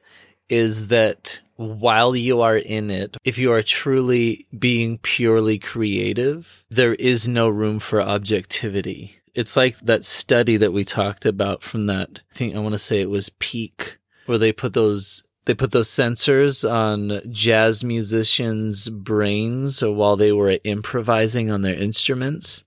is 0.48 0.88
that 0.88 1.40
while 1.56 2.16
you 2.16 2.40
are 2.40 2.56
in 2.56 2.90
it, 2.90 3.16
if 3.24 3.38
you 3.38 3.52
are 3.52 3.62
truly 3.62 4.46
being 4.56 4.98
purely 4.98 5.58
creative, 5.58 6.64
there 6.70 6.94
is 6.94 7.28
no 7.28 7.48
room 7.48 7.78
for 7.78 8.00
objectivity. 8.00 9.16
It's 9.34 9.56
like 9.56 9.78
that 9.80 10.04
study 10.04 10.56
that 10.56 10.72
we 10.72 10.84
talked 10.84 11.26
about 11.26 11.62
from 11.62 11.86
that 11.86 12.22
I 12.32 12.34
think 12.34 12.56
I 12.56 12.60
want 12.60 12.72
to 12.72 12.78
say 12.78 13.00
it 13.00 13.10
was 13.10 13.30
Peak 13.38 13.98
where 14.26 14.38
they 14.38 14.52
put 14.52 14.72
those 14.74 15.22
they 15.48 15.54
put 15.54 15.70
those 15.70 15.88
sensors 15.88 16.70
on 16.70 17.22
jazz 17.32 17.82
musicians' 17.82 18.90
brains 18.90 19.82
while 19.82 20.14
they 20.14 20.30
were 20.30 20.58
improvising 20.62 21.50
on 21.50 21.62
their 21.62 21.74
instruments. 21.74 22.64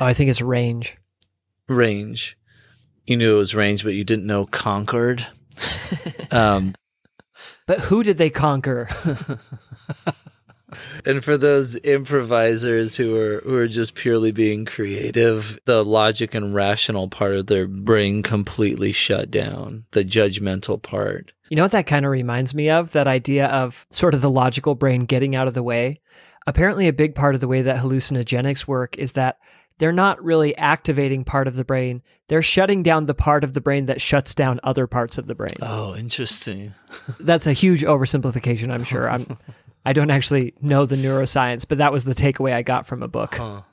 Oh, 0.00 0.04
I 0.04 0.12
think 0.12 0.28
it's 0.28 0.42
range. 0.42 0.96
Range. 1.68 2.36
You 3.06 3.16
knew 3.16 3.36
it 3.36 3.38
was 3.38 3.54
range, 3.54 3.84
but 3.84 3.94
you 3.94 4.02
didn't 4.02 4.26
know 4.26 4.44
Concord. 4.44 5.28
um, 6.32 6.74
But 7.66 7.80
who 7.82 8.02
did 8.02 8.18
they 8.18 8.28
conquer? 8.28 8.88
and 11.04 11.24
for 11.24 11.36
those 11.36 11.76
improvisers 11.76 12.96
who 12.96 13.16
are 13.16 13.40
who 13.44 13.56
are 13.56 13.68
just 13.68 13.94
purely 13.94 14.32
being 14.32 14.64
creative, 14.64 15.58
the 15.64 15.84
logic 15.84 16.34
and 16.34 16.54
rational 16.54 17.08
part 17.08 17.34
of 17.34 17.46
their 17.46 17.66
brain 17.66 18.22
completely 18.22 18.92
shut 18.92 19.30
down. 19.30 19.84
The 19.92 20.04
judgmental 20.04 20.82
part. 20.82 21.32
You 21.48 21.56
know 21.56 21.62
what 21.62 21.72
that 21.72 21.86
kind 21.86 22.04
of 22.04 22.10
reminds 22.10 22.54
me 22.54 22.70
of? 22.70 22.92
That 22.92 23.06
idea 23.06 23.46
of 23.46 23.86
sort 23.90 24.14
of 24.14 24.20
the 24.20 24.30
logical 24.30 24.74
brain 24.74 25.04
getting 25.04 25.36
out 25.36 25.48
of 25.48 25.54
the 25.54 25.62
way. 25.62 26.00
Apparently, 26.46 26.88
a 26.88 26.92
big 26.92 27.14
part 27.14 27.34
of 27.34 27.40
the 27.40 27.48
way 27.48 27.62
that 27.62 27.78
hallucinogenics 27.78 28.66
work 28.66 28.96
is 28.98 29.12
that 29.12 29.38
they're 29.78 29.92
not 29.92 30.22
really 30.24 30.56
activating 30.56 31.24
part 31.24 31.46
of 31.46 31.54
the 31.54 31.64
brain. 31.64 32.02
They're 32.28 32.42
shutting 32.42 32.82
down 32.82 33.06
the 33.06 33.14
part 33.14 33.44
of 33.44 33.52
the 33.52 33.60
brain 33.60 33.86
that 33.86 34.00
shuts 34.00 34.34
down 34.34 34.58
other 34.62 34.86
parts 34.86 35.18
of 35.18 35.26
the 35.26 35.34
brain. 35.34 35.58
Oh, 35.60 35.94
interesting. 35.94 36.74
That's 37.20 37.46
a 37.46 37.52
huge 37.52 37.82
oversimplification, 37.82 38.72
I'm 38.72 38.84
sure. 38.84 39.10
I'm 39.10 39.38
I 39.86 39.92
don't 39.92 40.10
actually 40.10 40.52
know 40.60 40.84
the 40.84 40.96
neuroscience, 40.96 41.64
but 41.66 41.78
that 41.78 41.92
was 41.92 42.02
the 42.02 42.14
takeaway 42.14 42.52
I 42.52 42.62
got 42.62 42.86
from 42.86 43.04
a 43.04 43.08
book. 43.08 43.36
Huh. 43.36 43.62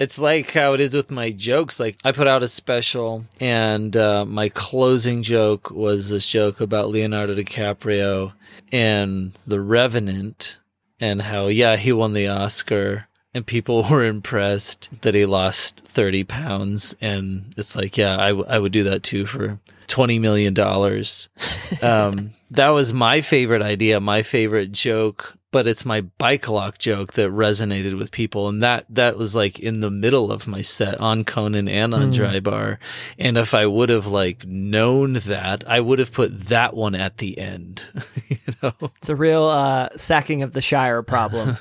It's 0.00 0.18
like 0.18 0.52
how 0.52 0.72
it 0.72 0.80
is 0.80 0.94
with 0.94 1.10
my 1.10 1.30
jokes. 1.30 1.78
Like 1.78 1.98
I 2.02 2.12
put 2.12 2.26
out 2.26 2.42
a 2.42 2.48
special, 2.48 3.26
and 3.38 3.94
uh, 3.94 4.24
my 4.24 4.48
closing 4.48 5.22
joke 5.22 5.70
was 5.70 6.08
this 6.08 6.26
joke 6.26 6.62
about 6.62 6.88
Leonardo 6.88 7.34
DiCaprio 7.34 8.32
and 8.72 9.34
The 9.46 9.60
Revenant, 9.60 10.56
and 11.00 11.20
how 11.20 11.48
yeah 11.48 11.76
he 11.76 11.92
won 11.92 12.14
the 12.14 12.28
Oscar, 12.28 13.08
and 13.34 13.46
people 13.46 13.84
were 13.90 14.04
impressed 14.04 14.88
that 15.02 15.14
he 15.14 15.24
lost 15.26 15.80
thirty 15.86 16.24
pounds, 16.24 16.94
and 17.00 17.52
it's 17.56 17.76
like 17.76 17.96
yeah 17.96 18.18
I, 18.20 18.28
w- 18.28 18.46
I 18.48 18.58
would 18.58 18.72
do 18.72 18.82
that 18.84 19.02
too 19.02 19.26
for 19.26 19.58
twenty 19.86 20.18
million 20.18 20.54
dollars. 20.54 21.28
um, 21.82 22.32
that 22.50 22.68
was 22.70 22.92
my 22.92 23.20
favorite 23.20 23.62
idea, 23.62 24.00
my 24.00 24.22
favorite 24.22 24.72
joke 24.72 25.36
but 25.52 25.66
it's 25.66 25.84
my 25.84 26.00
bike 26.00 26.46
lock 26.48 26.78
joke 26.78 27.14
that 27.14 27.28
resonated 27.28 27.98
with 27.98 28.12
people 28.12 28.48
and 28.48 28.62
that 28.62 28.84
that 28.88 29.16
was 29.18 29.34
like 29.34 29.58
in 29.58 29.80
the 29.80 29.90
middle 29.90 30.30
of 30.30 30.46
my 30.46 30.62
set 30.62 30.96
on 31.00 31.24
conan 31.24 31.66
and 31.68 31.92
on 31.92 32.12
Mm. 32.12 32.14
dry 32.14 32.38
bar 32.38 32.78
and 33.18 33.36
if 33.36 33.52
i 33.52 33.66
would 33.66 33.88
have 33.88 34.06
like 34.06 34.46
known 34.46 35.14
that 35.14 35.64
i 35.68 35.80
would 35.80 35.98
have 35.98 36.12
put 36.12 36.38
that 36.42 36.74
one 36.76 36.94
at 36.94 37.16
the 37.18 37.36
end 37.36 37.82
you 38.28 38.36
know 38.62 38.72
It's 38.98 39.08
a 39.08 39.16
real 39.16 39.42
uh, 39.42 39.88
sacking 39.96 40.42
of 40.42 40.52
the 40.52 40.60
Shire 40.60 41.02
problem. 41.02 41.56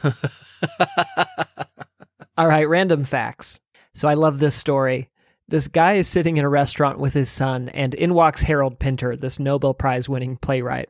All 2.39 2.47
right, 2.47 2.69
random 2.69 3.03
facts. 3.03 3.59
So 3.93 4.07
I 4.07 4.13
love 4.13 4.39
this 4.39 4.55
story. 4.55 5.09
This 5.49 5.67
guy 5.67 5.95
is 5.95 6.07
sitting 6.07 6.37
in 6.37 6.45
a 6.45 6.49
restaurant 6.49 6.97
with 6.97 7.13
his 7.13 7.29
son, 7.29 7.67
and 7.67 7.93
in 7.93 8.13
walks 8.13 8.43
Harold 8.43 8.79
Pinter, 8.79 9.17
this 9.17 9.39
Nobel 9.39 9.73
Prize 9.73 10.07
winning 10.07 10.37
playwright. 10.37 10.87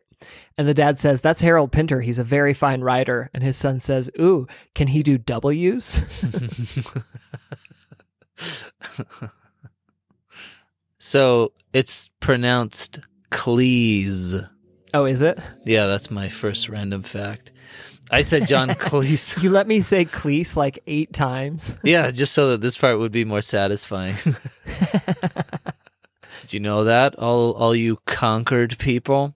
And 0.60 0.68
the 0.68 0.76
dad 0.76 1.00
says, 1.00 1.22
That's 1.22 1.42
Harold 1.42 1.72
Pinter. 1.72 2.02
He's 2.02 2.20
a 2.20 2.24
very 2.24 2.54
fine 2.54 2.82
writer. 2.82 3.32
And 3.34 3.42
his 3.42 3.58
son 3.58 3.80
says, 3.80 4.12
Ooh, 4.20 4.46
can 4.76 4.90
he 4.90 5.02
do 5.02 5.18
W's? 5.18 6.04
so 11.00 11.54
it's 11.74 12.12
pronounced 12.20 13.00
cleese 13.32 14.48
oh, 14.94 15.06
is 15.06 15.24
it? 15.24 15.40
yeah 15.66 15.88
that's 15.88 16.12
my 16.12 16.30
first 16.30 16.70
random 16.70 17.02
fact 17.02 17.52
i 18.12 18.22
said 18.22 18.48
john 18.48 18.69
cleese 18.86 19.41
You 19.41 19.50
let 19.50 19.67
me 19.67 19.82
say 19.82 20.06
Cleese 20.06 20.56
like 20.56 20.80
eight 20.88 21.13
times. 21.13 21.74
Yeah, 21.84 22.12
just 22.12 22.34
so 22.34 22.52
that 22.52 22.62
this 22.62 22.78
part 22.78 23.00
would 23.00 23.12
be 23.12 23.26
more 23.26 23.41
satisfying. 23.41 24.15
Do 26.48 26.58
you 26.58 26.60
know 26.60 26.84
that 26.86 27.15
all 27.15 27.54
all 27.54 27.76
you 27.76 28.00
conquered 28.06 28.78
people? 28.80 29.36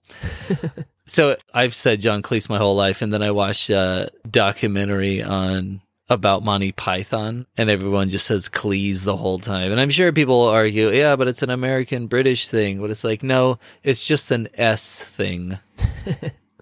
so 1.05 1.35
I've 1.53 1.75
said 1.75 1.99
John 1.99 2.21
Cleese 2.21 2.49
my 2.49 2.57
whole 2.57 2.75
life, 2.75 3.01
and 3.01 3.13
then 3.13 3.21
I 3.21 3.31
watched 3.31 3.69
a 3.69 4.09
documentary 4.29 5.21
on 5.21 5.81
about 6.09 6.43
Monty 6.43 6.71
Python, 6.71 7.45
and 7.57 7.69
everyone 7.69 8.09
just 8.09 8.25
says 8.25 8.49
Cleese 8.49 9.03
the 9.03 9.17
whole 9.17 9.39
time. 9.39 9.71
And 9.71 9.79
I'm 9.79 9.89
sure 9.89 10.11
people 10.11 10.39
will 10.39 10.49
argue, 10.49 10.89
yeah, 10.89 11.15
but 11.15 11.27
it's 11.27 11.43
an 11.43 11.49
American 11.49 12.07
British 12.07 12.47
thing. 12.47 12.81
But 12.81 12.89
it's 12.89 13.03
like, 13.03 13.23
no, 13.23 13.59
it's 13.83 14.05
just 14.05 14.31
an 14.31 14.47
S 14.55 15.01
thing. 15.01 15.59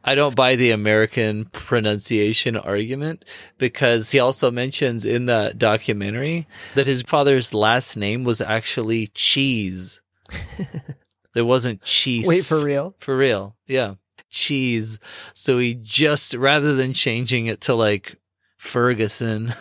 I 0.04 0.16
don't 0.16 0.36
buy 0.36 0.56
the 0.56 0.72
American 0.72 1.46
pronunciation 1.46 2.58
argument 2.58 3.24
because 3.58 4.12
he 4.12 4.20
also 4.20 4.50
mentions 4.50 5.06
in 5.06 5.26
that 5.28 5.58
documentary 5.58 6.48
that 6.76 6.88
his 6.88 7.04
father's 7.04 7.54
last 7.54 7.96
name 7.96 8.24
was 8.24 8.42
actually 8.42 9.08
Cheese. 9.08 10.02
there 11.34 11.46
wasn't 11.46 11.82
cheese. 11.82 12.28
Wait, 12.28 12.44
for 12.44 12.64
real? 12.64 12.96
For 13.00 13.16
real. 13.16 13.56
Yeah. 13.68 13.96
Cheese. 14.30 15.00
So 15.34 15.60
he 15.60 15.76
just, 15.76 16.34
rather 16.34 16.76
than 16.76 16.94
changing 16.94 17.48
it 17.48 17.62
to 17.62 17.76
like 17.76 18.16
Ferguson, 18.58 19.54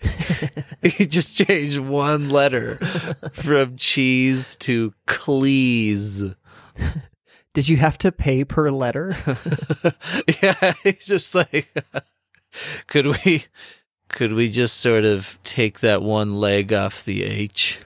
he 0.82 1.06
just 1.06 1.36
changed 1.36 1.78
one 1.78 2.30
letter 2.30 2.76
from 3.34 3.76
cheese 3.76 4.56
to 4.56 4.92
Cleese. 5.06 6.36
Did 7.54 7.68
you 7.68 7.76
have 7.76 7.98
to 7.98 8.12
pay 8.12 8.44
per 8.44 8.70
letter? 8.70 9.14
yeah, 10.42 10.72
he's 10.82 11.06
just 11.06 11.34
like, 11.34 11.74
could 12.86 13.06
we, 13.24 13.44
could 14.08 14.32
we 14.32 14.48
just 14.48 14.78
sort 14.78 15.04
of 15.04 15.38
take 15.44 15.80
that 15.80 16.02
one 16.02 16.34
leg 16.34 16.72
off 16.72 17.04
the 17.04 17.24
H? 17.24 17.78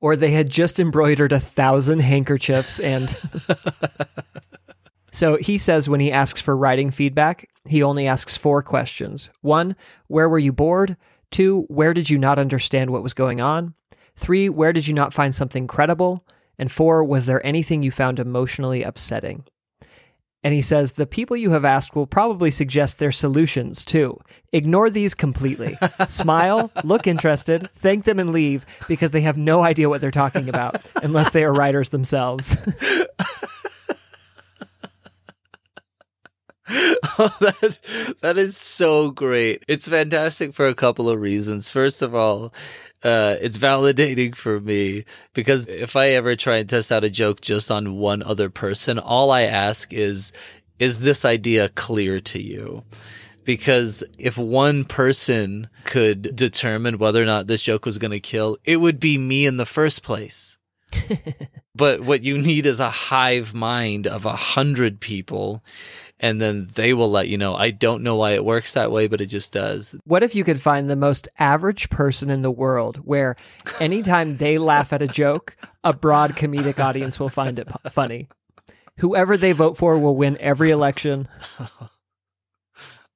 or 0.00 0.16
they 0.16 0.32
had 0.32 0.48
just 0.48 0.78
embroidered 0.78 1.32
a 1.32 1.40
thousand 1.40 2.00
handkerchiefs 2.00 2.78
and. 2.78 3.16
so 5.10 5.36
he 5.36 5.56
says 5.58 5.88
when 5.88 6.00
he 6.00 6.12
asks 6.12 6.40
for 6.40 6.56
writing 6.56 6.90
feedback, 6.90 7.48
he 7.66 7.82
only 7.82 8.06
asks 8.06 8.36
four 8.36 8.62
questions. 8.62 9.30
One, 9.40 9.74
where 10.06 10.28
were 10.28 10.38
you 10.38 10.52
bored? 10.52 10.96
Two, 11.30 11.62
where 11.68 11.94
did 11.94 12.10
you 12.10 12.18
not 12.18 12.38
understand 12.38 12.90
what 12.90 13.02
was 13.02 13.14
going 13.14 13.40
on? 13.40 13.74
Three, 14.14 14.48
where 14.48 14.72
did 14.72 14.86
you 14.86 14.94
not 14.94 15.12
find 15.12 15.34
something 15.34 15.66
credible? 15.66 16.24
And 16.58 16.70
four, 16.70 17.04
was 17.04 17.26
there 17.26 17.44
anything 17.46 17.82
you 17.82 17.90
found 17.90 18.18
emotionally 18.18 18.82
upsetting? 18.82 19.44
And 20.44 20.52
he 20.52 20.60
says, 20.60 20.92
the 20.92 21.06
people 21.06 21.38
you 21.38 21.52
have 21.52 21.64
asked 21.64 21.96
will 21.96 22.06
probably 22.06 22.50
suggest 22.50 22.98
their 22.98 23.10
solutions 23.10 23.82
too. 23.82 24.20
Ignore 24.52 24.90
these 24.90 25.14
completely. 25.14 25.78
Smile, 26.08 26.70
look 26.84 27.06
interested, 27.06 27.70
thank 27.74 28.04
them, 28.04 28.18
and 28.18 28.30
leave 28.30 28.66
because 28.86 29.10
they 29.10 29.22
have 29.22 29.38
no 29.38 29.62
idea 29.62 29.88
what 29.88 30.02
they're 30.02 30.10
talking 30.10 30.50
about 30.50 30.76
unless 31.02 31.30
they 31.30 31.44
are 31.44 31.52
writers 31.52 31.88
themselves. 31.88 32.58
oh, 36.68 37.34
that 37.40 38.16
that 38.20 38.36
is 38.36 38.56
so 38.56 39.10
great. 39.10 39.64
It's 39.66 39.88
fantastic 39.88 40.52
for 40.52 40.66
a 40.66 40.74
couple 40.74 41.08
of 41.08 41.20
reasons. 41.20 41.70
First 41.70 42.02
of 42.02 42.14
all, 42.14 42.52
uh, 43.04 43.36
it's 43.40 43.58
validating 43.58 44.34
for 44.34 44.58
me 44.60 45.04
because 45.34 45.68
if 45.68 45.94
I 45.94 46.08
ever 46.10 46.34
try 46.36 46.56
and 46.56 46.68
test 46.68 46.90
out 46.90 47.04
a 47.04 47.10
joke 47.10 47.42
just 47.42 47.70
on 47.70 47.98
one 47.98 48.22
other 48.22 48.48
person, 48.48 48.98
all 48.98 49.30
I 49.30 49.42
ask 49.42 49.92
is, 49.92 50.32
is 50.78 51.00
this 51.00 51.24
idea 51.24 51.68
clear 51.68 52.18
to 52.20 52.42
you? 52.42 52.82
Because 53.44 54.02
if 54.18 54.38
one 54.38 54.84
person 54.86 55.68
could 55.84 56.34
determine 56.34 56.96
whether 56.96 57.22
or 57.22 57.26
not 57.26 57.46
this 57.46 57.62
joke 57.62 57.84
was 57.84 57.98
going 57.98 58.10
to 58.10 58.20
kill, 58.20 58.56
it 58.64 58.78
would 58.78 58.98
be 58.98 59.18
me 59.18 59.44
in 59.44 59.58
the 59.58 59.66
first 59.66 60.02
place. 60.02 60.56
but 61.74 62.00
what 62.00 62.24
you 62.24 62.38
need 62.38 62.64
is 62.64 62.80
a 62.80 62.88
hive 62.88 63.52
mind 63.52 64.06
of 64.06 64.24
a 64.24 64.36
hundred 64.36 65.00
people 65.00 65.62
and 66.20 66.40
then 66.40 66.70
they 66.74 66.92
will 66.92 67.10
let 67.10 67.28
you 67.28 67.36
know. 67.36 67.54
I 67.54 67.70
don't 67.70 68.02
know 68.02 68.16
why 68.16 68.32
it 68.32 68.44
works 68.44 68.72
that 68.72 68.90
way, 68.90 69.06
but 69.06 69.20
it 69.20 69.26
just 69.26 69.52
does. 69.52 69.94
What 70.04 70.22
if 70.22 70.34
you 70.34 70.44
could 70.44 70.60
find 70.60 70.88
the 70.88 70.96
most 70.96 71.28
average 71.38 71.90
person 71.90 72.30
in 72.30 72.40
the 72.40 72.50
world 72.50 72.98
where 72.98 73.36
anytime 73.80 74.36
they 74.36 74.58
laugh 74.58 74.92
at 74.92 75.02
a 75.02 75.08
joke, 75.08 75.56
a 75.82 75.92
broad 75.92 76.36
comedic 76.36 76.78
audience 76.78 77.18
will 77.18 77.28
find 77.28 77.58
it 77.58 77.68
funny? 77.90 78.28
Whoever 78.98 79.36
they 79.36 79.52
vote 79.52 79.76
for 79.76 79.98
will 79.98 80.16
win 80.16 80.38
every 80.38 80.70
election. 80.70 81.28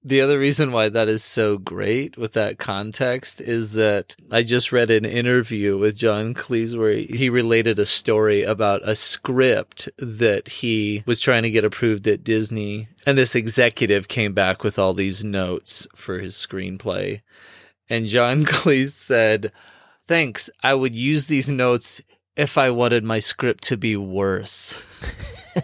The 0.04 0.20
other 0.20 0.38
reason 0.38 0.70
why 0.70 0.88
that 0.90 1.08
is 1.08 1.24
so 1.24 1.58
great 1.58 2.16
with 2.16 2.32
that 2.34 2.58
context 2.58 3.40
is 3.40 3.72
that 3.72 4.14
I 4.30 4.44
just 4.44 4.70
read 4.70 4.90
an 4.90 5.04
interview 5.04 5.76
with 5.76 5.96
John 5.96 6.34
Cleese 6.34 6.78
where 6.78 6.92
he 6.92 7.28
related 7.28 7.78
a 7.80 7.86
story 7.86 8.44
about 8.44 8.88
a 8.88 8.94
script 8.94 9.88
that 9.98 10.48
he 10.48 11.02
was 11.04 11.20
trying 11.20 11.42
to 11.42 11.50
get 11.50 11.64
approved 11.64 12.06
at 12.06 12.22
Disney. 12.22 12.88
And 13.06 13.18
this 13.18 13.34
executive 13.34 14.06
came 14.06 14.34
back 14.34 14.62
with 14.62 14.78
all 14.78 14.94
these 14.94 15.24
notes 15.24 15.88
for 15.96 16.20
his 16.20 16.34
screenplay. 16.34 17.22
And 17.90 18.06
John 18.06 18.44
Cleese 18.44 18.92
said, 18.92 19.50
Thanks, 20.06 20.48
I 20.62 20.74
would 20.74 20.94
use 20.94 21.26
these 21.26 21.50
notes 21.50 22.00
if 22.38 22.56
I 22.56 22.70
wanted 22.70 23.04
my 23.04 23.18
script 23.18 23.64
to 23.64 23.76
be 23.76 23.96
worse. 23.96 24.74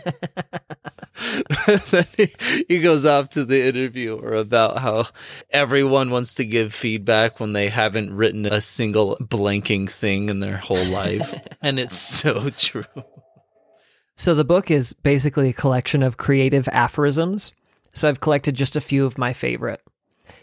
then 1.90 2.06
he, 2.16 2.34
he 2.68 2.80
goes 2.80 3.06
off 3.06 3.30
to 3.30 3.44
the 3.44 3.64
interviewer 3.64 4.34
about 4.34 4.78
how 4.78 5.06
everyone 5.50 6.10
wants 6.10 6.34
to 6.34 6.44
give 6.44 6.74
feedback 6.74 7.38
when 7.38 7.52
they 7.52 7.68
haven't 7.68 8.14
written 8.14 8.44
a 8.44 8.60
single 8.60 9.16
blanking 9.20 9.88
thing 9.88 10.28
in 10.28 10.40
their 10.40 10.56
whole 10.56 10.84
life. 10.86 11.32
and 11.62 11.78
it's 11.78 11.96
so 11.96 12.50
true. 12.50 12.84
So 14.16 14.34
the 14.34 14.44
book 14.44 14.70
is 14.70 14.92
basically 14.92 15.50
a 15.50 15.54
collection 15.54 16.02
of 16.02 16.16
creative 16.16 16.68
aphorisms. 16.68 17.52
So 17.94 18.08
I've 18.08 18.20
collected 18.20 18.56
just 18.56 18.74
a 18.74 18.80
few 18.80 19.04
of 19.04 19.16
my 19.16 19.32
favorite. 19.32 19.80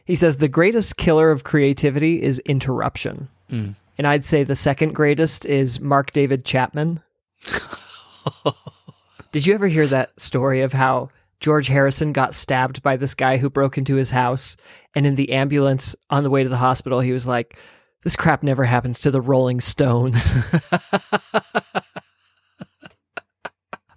He 0.06 0.15
says 0.15 0.38
the 0.38 0.48
greatest 0.48 0.96
killer 0.96 1.32
of 1.32 1.44
creativity 1.44 2.22
is 2.22 2.39
interruption. 2.39 3.28
Mm. 3.52 3.76
And 4.02 4.08
I'd 4.08 4.26
say 4.26 4.44
the 4.44 4.56
second 4.56 4.96
greatest 4.96 5.46
is 5.46 5.80
Mark 5.80 6.10
David 6.10 6.44
Chapman. 6.44 7.04
Did 9.32 9.46
you 9.46 9.54
ever 9.54 9.68
hear 9.68 9.86
that 9.86 10.20
story 10.20 10.62
of 10.62 10.74
how 10.74 11.12
George 11.40 11.68
Harrison 11.68 12.12
got 12.12 12.34
stabbed 12.34 12.82
by 12.82 12.98
this 12.98 13.14
guy 13.14 13.38
who 13.38 13.48
broke 13.48 13.78
into 13.78 13.98
his 13.98 14.10
house? 14.10 14.58
And 14.96 15.06
in 15.06 15.14
the 15.14 15.32
ambulance 15.32 15.96
on 16.10 16.24
the 16.24 16.32
way 16.32 16.42
to 16.42 16.50
the 16.50 16.58
hospital, 16.58 17.02
he 17.02 17.12
was 17.12 17.28
like, 17.28 17.60
This 18.02 18.16
crap 18.16 18.42
never 18.42 18.64
happens 18.64 19.00
to 19.02 19.12
the 19.12 19.22
Rolling 19.22 19.62
Stones. 19.62 20.34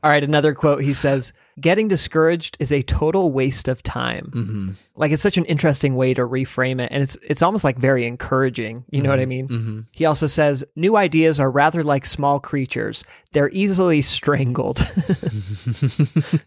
All 0.02 0.10
right, 0.10 0.22
another 0.22 0.52
quote. 0.52 0.82
He 0.82 0.92
says, 0.92 1.32
Getting 1.64 1.88
discouraged 1.88 2.58
is 2.60 2.70
a 2.70 2.82
total 2.82 3.32
waste 3.32 3.68
of 3.68 3.82
time. 3.82 4.30
Mm-hmm. 4.34 4.70
Like 4.96 5.12
it's 5.12 5.22
such 5.22 5.38
an 5.38 5.46
interesting 5.46 5.96
way 5.96 6.12
to 6.12 6.20
reframe 6.20 6.78
it. 6.78 6.92
And 6.92 7.02
it's 7.02 7.16
it's 7.22 7.40
almost 7.40 7.64
like 7.64 7.78
very 7.78 8.04
encouraging. 8.04 8.84
You 8.90 8.98
mm-hmm. 8.98 9.04
know 9.04 9.08
what 9.08 9.18
I 9.18 9.22
mm-hmm. 9.22 9.28
mean? 9.30 9.48
Mm-hmm. 9.48 9.80
He 9.92 10.04
also 10.04 10.26
says, 10.26 10.62
New 10.76 10.94
ideas 10.94 11.40
are 11.40 11.50
rather 11.50 11.82
like 11.82 12.04
small 12.04 12.38
creatures. 12.38 13.02
They're 13.32 13.48
easily 13.48 14.02
strangled. 14.02 14.86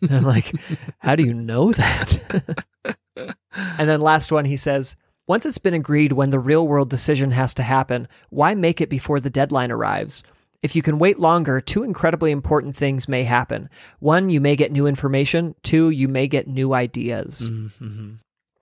I'm 0.12 0.21
like, 0.21 0.53
how 0.99 1.15
do 1.15 1.23
you 1.23 1.34
know 1.34 1.71
that? 1.71 2.63
and 3.56 3.89
then 3.89 3.99
last 3.99 4.32
one, 4.32 4.45
he 4.45 4.56
says, 4.56 4.95
once 5.25 5.47
it's 5.47 5.58
been 5.58 5.73
agreed 5.73 6.12
when 6.12 6.30
the 6.30 6.38
real 6.38 6.67
world 6.67 6.91
decision 6.91 7.32
has 7.32 7.56
to 7.56 7.63
happen, 7.63 8.08
why 8.30 8.53
make 8.53 8.82
it 8.82 8.88
before 8.88 9.19
the 9.19 9.32
deadline 9.32 9.71
arrives? 9.71 10.21
If 10.63 10.76
you 10.76 10.82
can 10.82 10.98
wait 10.98 11.20
longer, 11.20 11.62
two 11.62 11.84
incredibly 11.84 12.32
important 12.32 12.76
things 12.76 13.08
may 13.08 13.24
happen. 13.24 13.70
One, 14.00 14.30
you 14.30 14.41
may 14.41 14.56
get 14.56 14.72
new 14.72 14.88
information. 14.88 15.56
Two, 15.62 15.89
you 15.89 16.08
may 16.08 16.28
get 16.28 16.48
new 16.48 16.74
ideas. 16.74 17.41
Mm-hmm. 17.41 18.15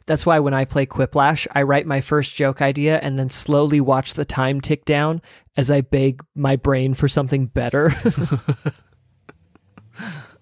That's 0.06 0.26
why 0.26 0.40
when 0.40 0.54
I 0.54 0.66
play 0.66 0.86
Quiplash, 0.86 1.48
I 1.52 1.64
write 1.64 1.88
my 1.88 2.02
first 2.02 2.36
joke 2.36 2.62
idea 2.62 3.00
and 3.00 3.18
then 3.18 3.30
slowly 3.30 3.82
watch 3.82 4.14
the 4.14 4.26
time 4.26 4.62
tick 4.62 4.86
down 4.86 5.22
as 5.58 5.72
I 5.72 5.82
beg 5.82 6.24
my 6.36 6.58
brain 6.58 6.94
for 6.94 7.08
something 7.08 7.48
better. 7.48 7.90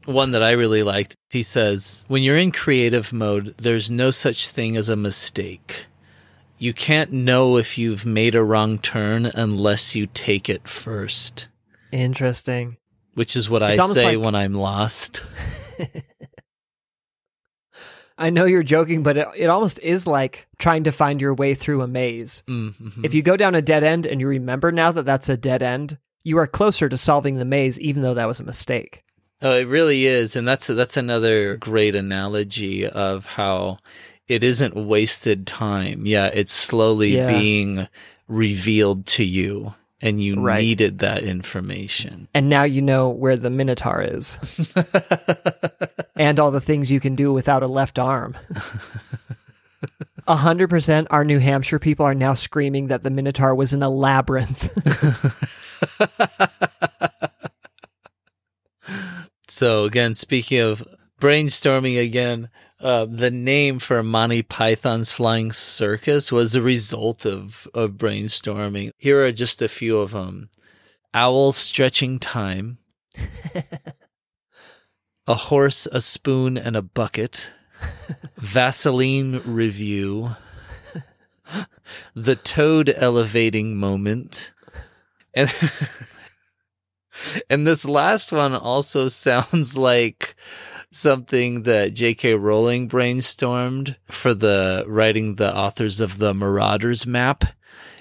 One 0.06 0.32
that 0.32 0.44
I 0.44 0.52
really 0.52 0.84
liked, 0.84 1.16
he 1.30 1.44
says, 1.44 2.04
When 2.10 2.24
you're 2.24 2.38
in 2.38 2.52
creative 2.52 3.14
mode, 3.14 3.56
there's 3.58 3.90
no 3.90 4.12
such 4.12 4.50
thing 4.50 4.76
as 4.76 4.90
a 4.90 4.98
mistake. 4.98 5.86
You 6.58 6.74
can't 6.74 7.12
know 7.12 7.58
if 7.58 7.78
you've 7.78 8.06
made 8.06 8.36
a 8.36 8.44
wrong 8.44 8.80
turn 8.80 9.26
unless 9.26 9.96
you 9.96 10.08
take 10.08 10.50
it 10.50 10.68
first. 10.68 11.48
Interesting. 11.92 12.78
Which 13.16 13.36
is 13.36 13.50
what 13.50 13.62
it's 13.62 13.80
I 13.80 13.88
say 13.88 14.16
like... 14.16 14.26
when 14.26 14.36
I'm 14.36 14.54
lost. 14.54 15.24
I 18.18 18.30
know 18.30 18.46
you're 18.46 18.64
joking, 18.64 19.04
but 19.04 19.18
it, 19.18 19.28
it 19.36 19.50
almost 19.50 19.80
is 19.80 20.06
like 20.08 20.48
trying 20.60 20.84
to 20.84 20.92
find 20.92 21.20
your 21.20 21.34
way 21.34 21.56
through 21.56 21.82
a 21.82 21.88
maze. 21.88 22.44
Mm-hmm. 22.48 23.04
If 23.04 23.14
you 23.14 23.22
go 23.22 23.36
down 23.36 23.56
a 23.56 23.62
dead 23.62 23.84
end 23.84 24.06
and 24.06 24.22
you 24.22 24.28
remember 24.28 24.72
now 24.72 24.92
that 24.92 25.04
that's 25.04 25.30
a 25.30 25.38
dead 25.38 25.62
end, 25.62 25.98
you 26.24 26.38
are 26.38 26.48
closer 26.48 26.88
to 26.90 26.98
solving 26.98 27.36
the 27.36 27.46
maze, 27.46 27.80
even 27.80 28.02
though 28.02 28.14
that 28.14 28.28
was 28.28 28.40
a 28.40 28.44
mistake. 28.44 29.04
Oh, 29.42 29.58
it 29.58 29.68
really 29.68 30.06
is, 30.06 30.38
and 30.38 30.48
that's 30.48 30.68
that's 30.68 30.96
another 30.96 31.58
great 31.58 31.96
analogy 31.96 32.88
of 32.88 33.26
how 33.26 33.80
it 34.28 34.44
isn't 34.44 34.76
wasted 34.76 35.46
time. 35.46 36.06
Yeah, 36.06 36.28
it's 36.34 36.54
slowly 36.54 37.16
yeah. 37.16 37.28
being 37.28 37.88
revealed 38.28 39.06
to 39.06 39.24
you 39.24 39.74
and 40.02 40.24
you 40.24 40.42
right. 40.42 40.60
needed 40.60 41.00
that 41.00 41.24
information. 41.24 42.28
And 42.34 42.50
now 42.50 42.64
you 42.64 42.82
know 42.82 43.10
where 43.10 43.38
the 43.38 43.50
Minotaur 43.50 44.02
is. 44.02 44.38
and 46.18 46.40
all 46.40 46.52
the 46.52 46.62
things 46.62 46.92
you 46.92 47.00
can 47.00 47.16
do 47.16 47.32
without 47.32 47.64
a 47.64 47.68
left 47.68 47.98
arm. 47.98 48.36
100% 50.28 51.08
our 51.10 51.24
New 51.24 51.40
Hampshire 51.40 51.80
people 51.80 52.06
are 52.06 52.14
now 52.14 52.34
screaming 52.34 52.88
that 52.88 53.04
the 53.04 53.10
Minotaur 53.10 53.56
was 53.56 53.74
in 53.74 53.82
a 53.82 53.90
labyrinth. 53.90 54.72
so 59.48 59.86
again, 59.86 60.14
speaking 60.14 60.60
of 60.60 60.86
brainstorming 61.20 62.02
again, 62.02 62.50
uh, 62.84 63.06
the 63.06 63.32
name 63.32 63.80
for 63.80 64.04
Monty 64.04 64.42
Python's 64.42 65.14
Flying 65.14 65.54
Circus 65.54 66.34
was 66.34 66.54
a 66.54 66.62
result 66.62 67.26
of, 67.26 67.66
of 67.74 67.92
brainstorming. 67.92 68.92
Here 68.98 69.24
are 69.24 69.32
just 69.32 69.62
a 69.62 69.70
few 69.70 70.00
of 70.00 70.12
them 70.12 70.50
Owl 71.14 71.54
Stretching 71.54 72.20
Time, 72.20 72.80
A 75.28 75.36
Horse, 75.36 75.88
a 75.94 76.02
Spoon, 76.02 76.58
and 76.58 76.76
a 76.76 76.82
Bucket, 76.82 77.52
Vaseline 78.38 79.42
Review, 79.46 80.36
The 82.14 82.36
Toad 82.36 82.94
Elevating 82.96 83.78
Moment, 83.78 84.52
and. 85.34 85.50
and 87.50 87.66
this 87.66 87.86
last 87.86 88.32
one 88.32 88.56
also 88.56 89.08
sounds 89.08 89.78
like 89.78 90.36
something 90.96 91.64
that 91.64 91.94
J.K. 91.94 92.36
Rowling 92.36 92.88
brainstormed 92.90 93.96
for 94.10 94.34
the 94.34 94.86
writing 94.88 95.36
the 95.36 95.56
authors 95.56 96.00
of 96.00 96.18
the 96.18 96.34
Marauders 96.34 97.06
map. 97.06 97.46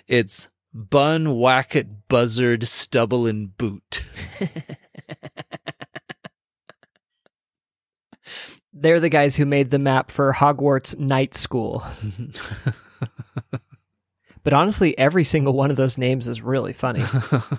It's 0.06 0.48
Bun, 0.74 1.26
Wackett, 1.26 1.88
Buzzard, 2.08 2.66
Stubble, 2.66 3.26
and 3.26 3.56
Boot. 3.56 4.02
They're 8.72 9.00
the 9.00 9.10
guys 9.10 9.36
who 9.36 9.44
made 9.44 9.70
the 9.70 9.78
map 9.78 10.10
for 10.10 10.32
Hogwarts 10.32 10.98
Night 10.98 11.34
School. 11.34 11.84
but 14.42 14.52
honestly, 14.54 14.96
every 14.98 15.24
single 15.24 15.52
one 15.52 15.70
of 15.70 15.76
those 15.76 15.98
names 15.98 16.26
is 16.26 16.40
really 16.40 16.72
funny. 16.72 17.04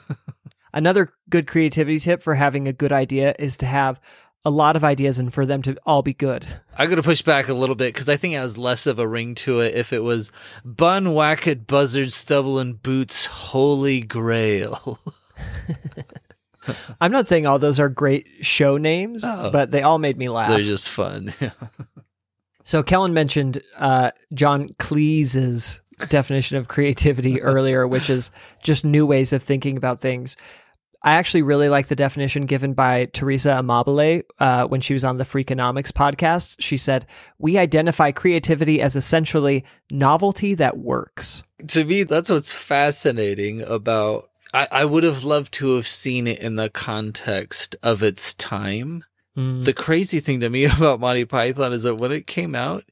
Another 0.73 1.09
good 1.29 1.45
creativity 1.45 1.99
tip 1.99 2.23
for 2.23 2.33
having 2.33 2.67
a 2.67 2.73
good 2.73 2.91
idea 2.91 3.35
is 3.37 3.55
to 3.57 3.67
have 3.67 4.01
a 4.45 4.49
lot 4.49 4.75
of 4.75 4.83
ideas 4.83 5.19
and 5.19 5.33
for 5.33 5.45
them 5.45 5.61
to 5.61 5.77
all 5.85 6.01
be 6.01 6.13
good. 6.13 6.45
I'm 6.77 6.87
going 6.87 6.97
to 6.97 7.03
push 7.03 7.21
back 7.21 7.47
a 7.47 7.53
little 7.53 7.75
bit 7.75 7.93
because 7.93 8.09
I 8.09 8.17
think 8.17 8.33
it 8.33 8.37
has 8.37 8.57
less 8.57 8.85
of 8.85 8.99
a 8.99 9.07
ring 9.07 9.35
to 9.35 9.61
it 9.61 9.75
if 9.75 9.93
it 9.93 10.03
was 10.03 10.31
Bun, 10.65 11.05
Wackett, 11.07 11.65
Buzzard, 11.65 12.11
Stubble, 12.11 12.59
and 12.59 12.81
Boots, 12.81 13.25
Holy 13.25 14.01
Grail. 14.01 14.99
I'm 17.01 17.11
not 17.11 17.27
saying 17.27 17.45
all 17.45 17.59
those 17.59 17.79
are 17.79 17.89
great 17.89 18.27
show 18.41 18.77
names, 18.77 19.23
oh. 19.25 19.49
but 19.51 19.71
they 19.71 19.81
all 19.81 19.97
made 19.97 20.17
me 20.17 20.29
laugh. 20.29 20.49
They're 20.49 20.59
just 20.59 20.89
fun. 20.89 21.33
so 22.63 22.83
Kellen 22.83 23.13
mentioned 23.13 23.61
uh, 23.77 24.11
John 24.33 24.69
Cleese's 24.79 25.81
definition 26.09 26.57
of 26.57 26.67
creativity 26.67 27.41
earlier, 27.41 27.87
which 27.87 28.09
is 28.09 28.31
just 28.61 28.85
new 28.85 29.05
ways 29.05 29.33
of 29.33 29.43
thinking 29.43 29.77
about 29.77 29.99
things. 29.99 30.35
I 31.03 31.15
actually 31.15 31.41
really 31.41 31.67
like 31.67 31.87
the 31.87 31.95
definition 31.95 32.45
given 32.45 32.73
by 32.73 33.05
Teresa 33.05 33.49
Amabile 33.49 34.23
uh, 34.39 34.67
when 34.67 34.79
she 34.79 34.93
was 34.93 35.03
on 35.03 35.17
the 35.17 35.25
Freakonomics 35.25 35.91
podcast. 35.91 36.55
She 36.59 36.77
said, 36.77 37.05
We 37.37 37.57
identify 37.57 38.11
creativity 38.11 38.81
as 38.81 38.95
essentially 38.95 39.65
novelty 39.91 40.53
that 40.55 40.77
works. 40.77 41.43
To 41.67 41.83
me, 41.83 42.03
that's 42.03 42.29
what's 42.29 42.53
fascinating 42.53 43.61
about. 43.61 44.29
I, 44.53 44.67
I 44.71 44.85
would 44.85 45.03
have 45.03 45.23
loved 45.23 45.51
to 45.55 45.75
have 45.75 45.87
seen 45.87 46.27
it 46.27 46.39
in 46.39 46.55
the 46.55 46.69
context 46.69 47.75
of 47.83 48.01
its 48.01 48.33
time. 48.33 49.03
Mm. 49.35 49.65
The 49.65 49.73
crazy 49.73 50.19
thing 50.19 50.39
to 50.39 50.49
me 50.49 50.65
about 50.77 50.99
Monty 50.99 51.25
Python 51.25 51.73
is 51.73 51.83
that 51.83 51.95
when 51.95 52.11
it 52.11 52.27
came 52.27 52.55
out, 52.55 52.85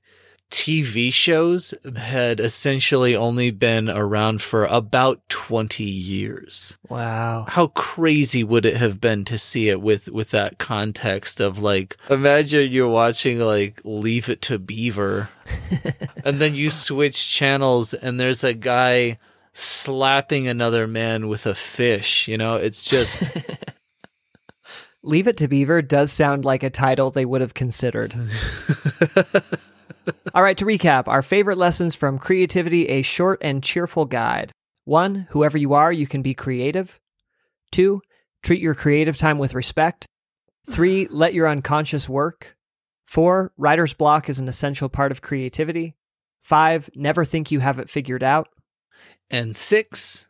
TV 0.52 1.12
shows 1.14 1.74
had 1.96 2.42
essentially 2.42 3.16
only 3.16 3.52
been 3.52 3.90
around 3.90 4.42
for 4.42 4.66
about 4.66 5.22
20 5.30 5.84
years. 5.84 6.78
Wow. 6.90 7.46
How 7.48 7.68
crazy 7.68 8.44
would 8.44 8.66
it 8.66 8.76
have 8.76 9.00
been 9.00 9.24
to 9.26 9.38
see 9.38 9.70
it 9.70 9.82
with 9.82 10.10
with 10.10 10.32
that 10.32 10.58
context 10.58 11.40
of 11.40 11.60
like 11.60 11.98
imagine 12.10 12.70
you're 12.70 12.90
watching 12.90 13.40
like 13.40 13.80
Leave 13.86 14.28
It 14.28 14.42
to 14.44 14.60
Beaver 14.60 15.30
and 16.26 16.40
then 16.40 16.54
you 16.54 16.70
switch 16.70 17.30
channels 17.30 17.94
and 17.94 18.20
there's 18.20 18.44
a 18.44 18.54
guy 18.54 19.18
slapping 19.54 20.48
another 20.48 20.86
man 20.86 21.30
with 21.30 21.46
a 21.46 21.56
fish, 21.56 22.28
you 22.28 22.38
know? 22.38 22.56
It's 22.56 22.90
just 22.90 23.24
Leave 25.04 25.28
It 25.28 25.38
to 25.38 25.48
Beaver 25.48 25.82
does 25.82 26.12
sound 26.12 26.44
like 26.46 26.62
a 26.62 26.70
title 26.70 27.10
they 27.10 27.26
would 27.26 27.42
have 27.42 27.54
considered. 27.54 28.14
All 30.34 30.44
right, 30.44 30.58
to 30.58 30.66
recap, 30.66 31.10
our 31.10 31.22
favorite 31.22 31.58
lessons 31.58 31.94
from 31.94 32.18
Creativity, 32.18 32.88
a 32.88 33.02
short 33.02 33.40
and 33.42 33.62
cheerful 33.62 34.06
guide. 34.06 34.54
One, 34.86 35.28
whoever 35.32 35.58
you 35.58 35.74
are, 35.74 35.92
you 35.92 36.08
can 36.08 36.22
be 36.22 36.34
creative. 36.34 37.02
Two, 37.70 38.02
treat 38.42 38.62
your 38.62 38.74
creative 38.74 39.18
time 39.18 39.40
with 39.40 39.54
respect. 39.54 40.06
Three, 40.70 41.08
let 41.12 41.34
your 41.34 41.50
unconscious 41.50 42.08
work. 42.08 42.56
Four, 43.06 43.52
writer's 43.58 43.94
block 43.94 44.30
is 44.30 44.40
an 44.40 44.48
essential 44.48 44.88
part 44.88 45.12
of 45.12 45.22
creativity. 45.22 45.96
Five, 46.40 46.90
never 46.96 47.26
think 47.26 47.52
you 47.52 47.60
have 47.60 47.78
it 47.78 47.90
figured 47.90 48.24
out. 48.24 48.48
And 49.30 49.58
six, 49.58 50.28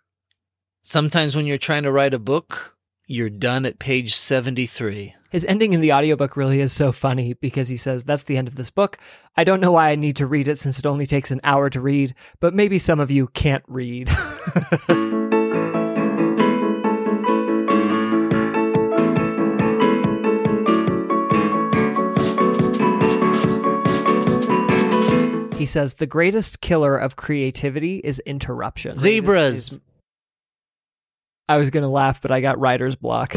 sometimes 0.81 1.35
when 1.35 1.45
you're 1.45 1.59
trying 1.59 1.83
to 1.83 1.91
write 1.91 2.15
a 2.15 2.19
book, 2.19 2.75
you're 3.11 3.29
done 3.29 3.65
at 3.65 3.79
page 3.79 4.15
73. 4.15 5.15
His 5.29 5.45
ending 5.45 5.73
in 5.73 5.81
the 5.81 5.93
audiobook 5.93 6.35
really 6.35 6.59
is 6.59 6.73
so 6.73 6.91
funny 6.91 7.33
because 7.33 7.67
he 7.67 7.77
says, 7.77 8.03
That's 8.03 8.23
the 8.23 8.37
end 8.37 8.47
of 8.47 8.55
this 8.55 8.69
book. 8.69 8.97
I 9.37 9.43
don't 9.43 9.61
know 9.61 9.71
why 9.71 9.89
I 9.89 9.95
need 9.95 10.15
to 10.17 10.27
read 10.27 10.47
it 10.47 10.59
since 10.59 10.79
it 10.79 10.85
only 10.85 11.05
takes 11.05 11.31
an 11.31 11.41
hour 11.43 11.69
to 11.69 11.79
read, 11.79 12.13
but 12.39 12.53
maybe 12.53 12.77
some 12.77 12.99
of 12.99 13.11
you 13.11 13.27
can't 13.27 13.63
read. 13.67 14.09
He 25.61 25.67
says 25.67 25.93
the 25.93 26.07
greatest 26.07 26.61
killer 26.61 26.97
of 26.97 27.17
creativity 27.17 27.97
is 27.97 28.17
interruption. 28.21 28.95
Zebras. 28.95 29.77
I 31.51 31.57
was 31.57 31.69
going 31.69 31.83
to 31.83 31.89
laugh, 31.89 32.21
but 32.21 32.31
I 32.31 32.39
got 32.39 32.59
writer's 32.59 32.95
block. 32.95 33.35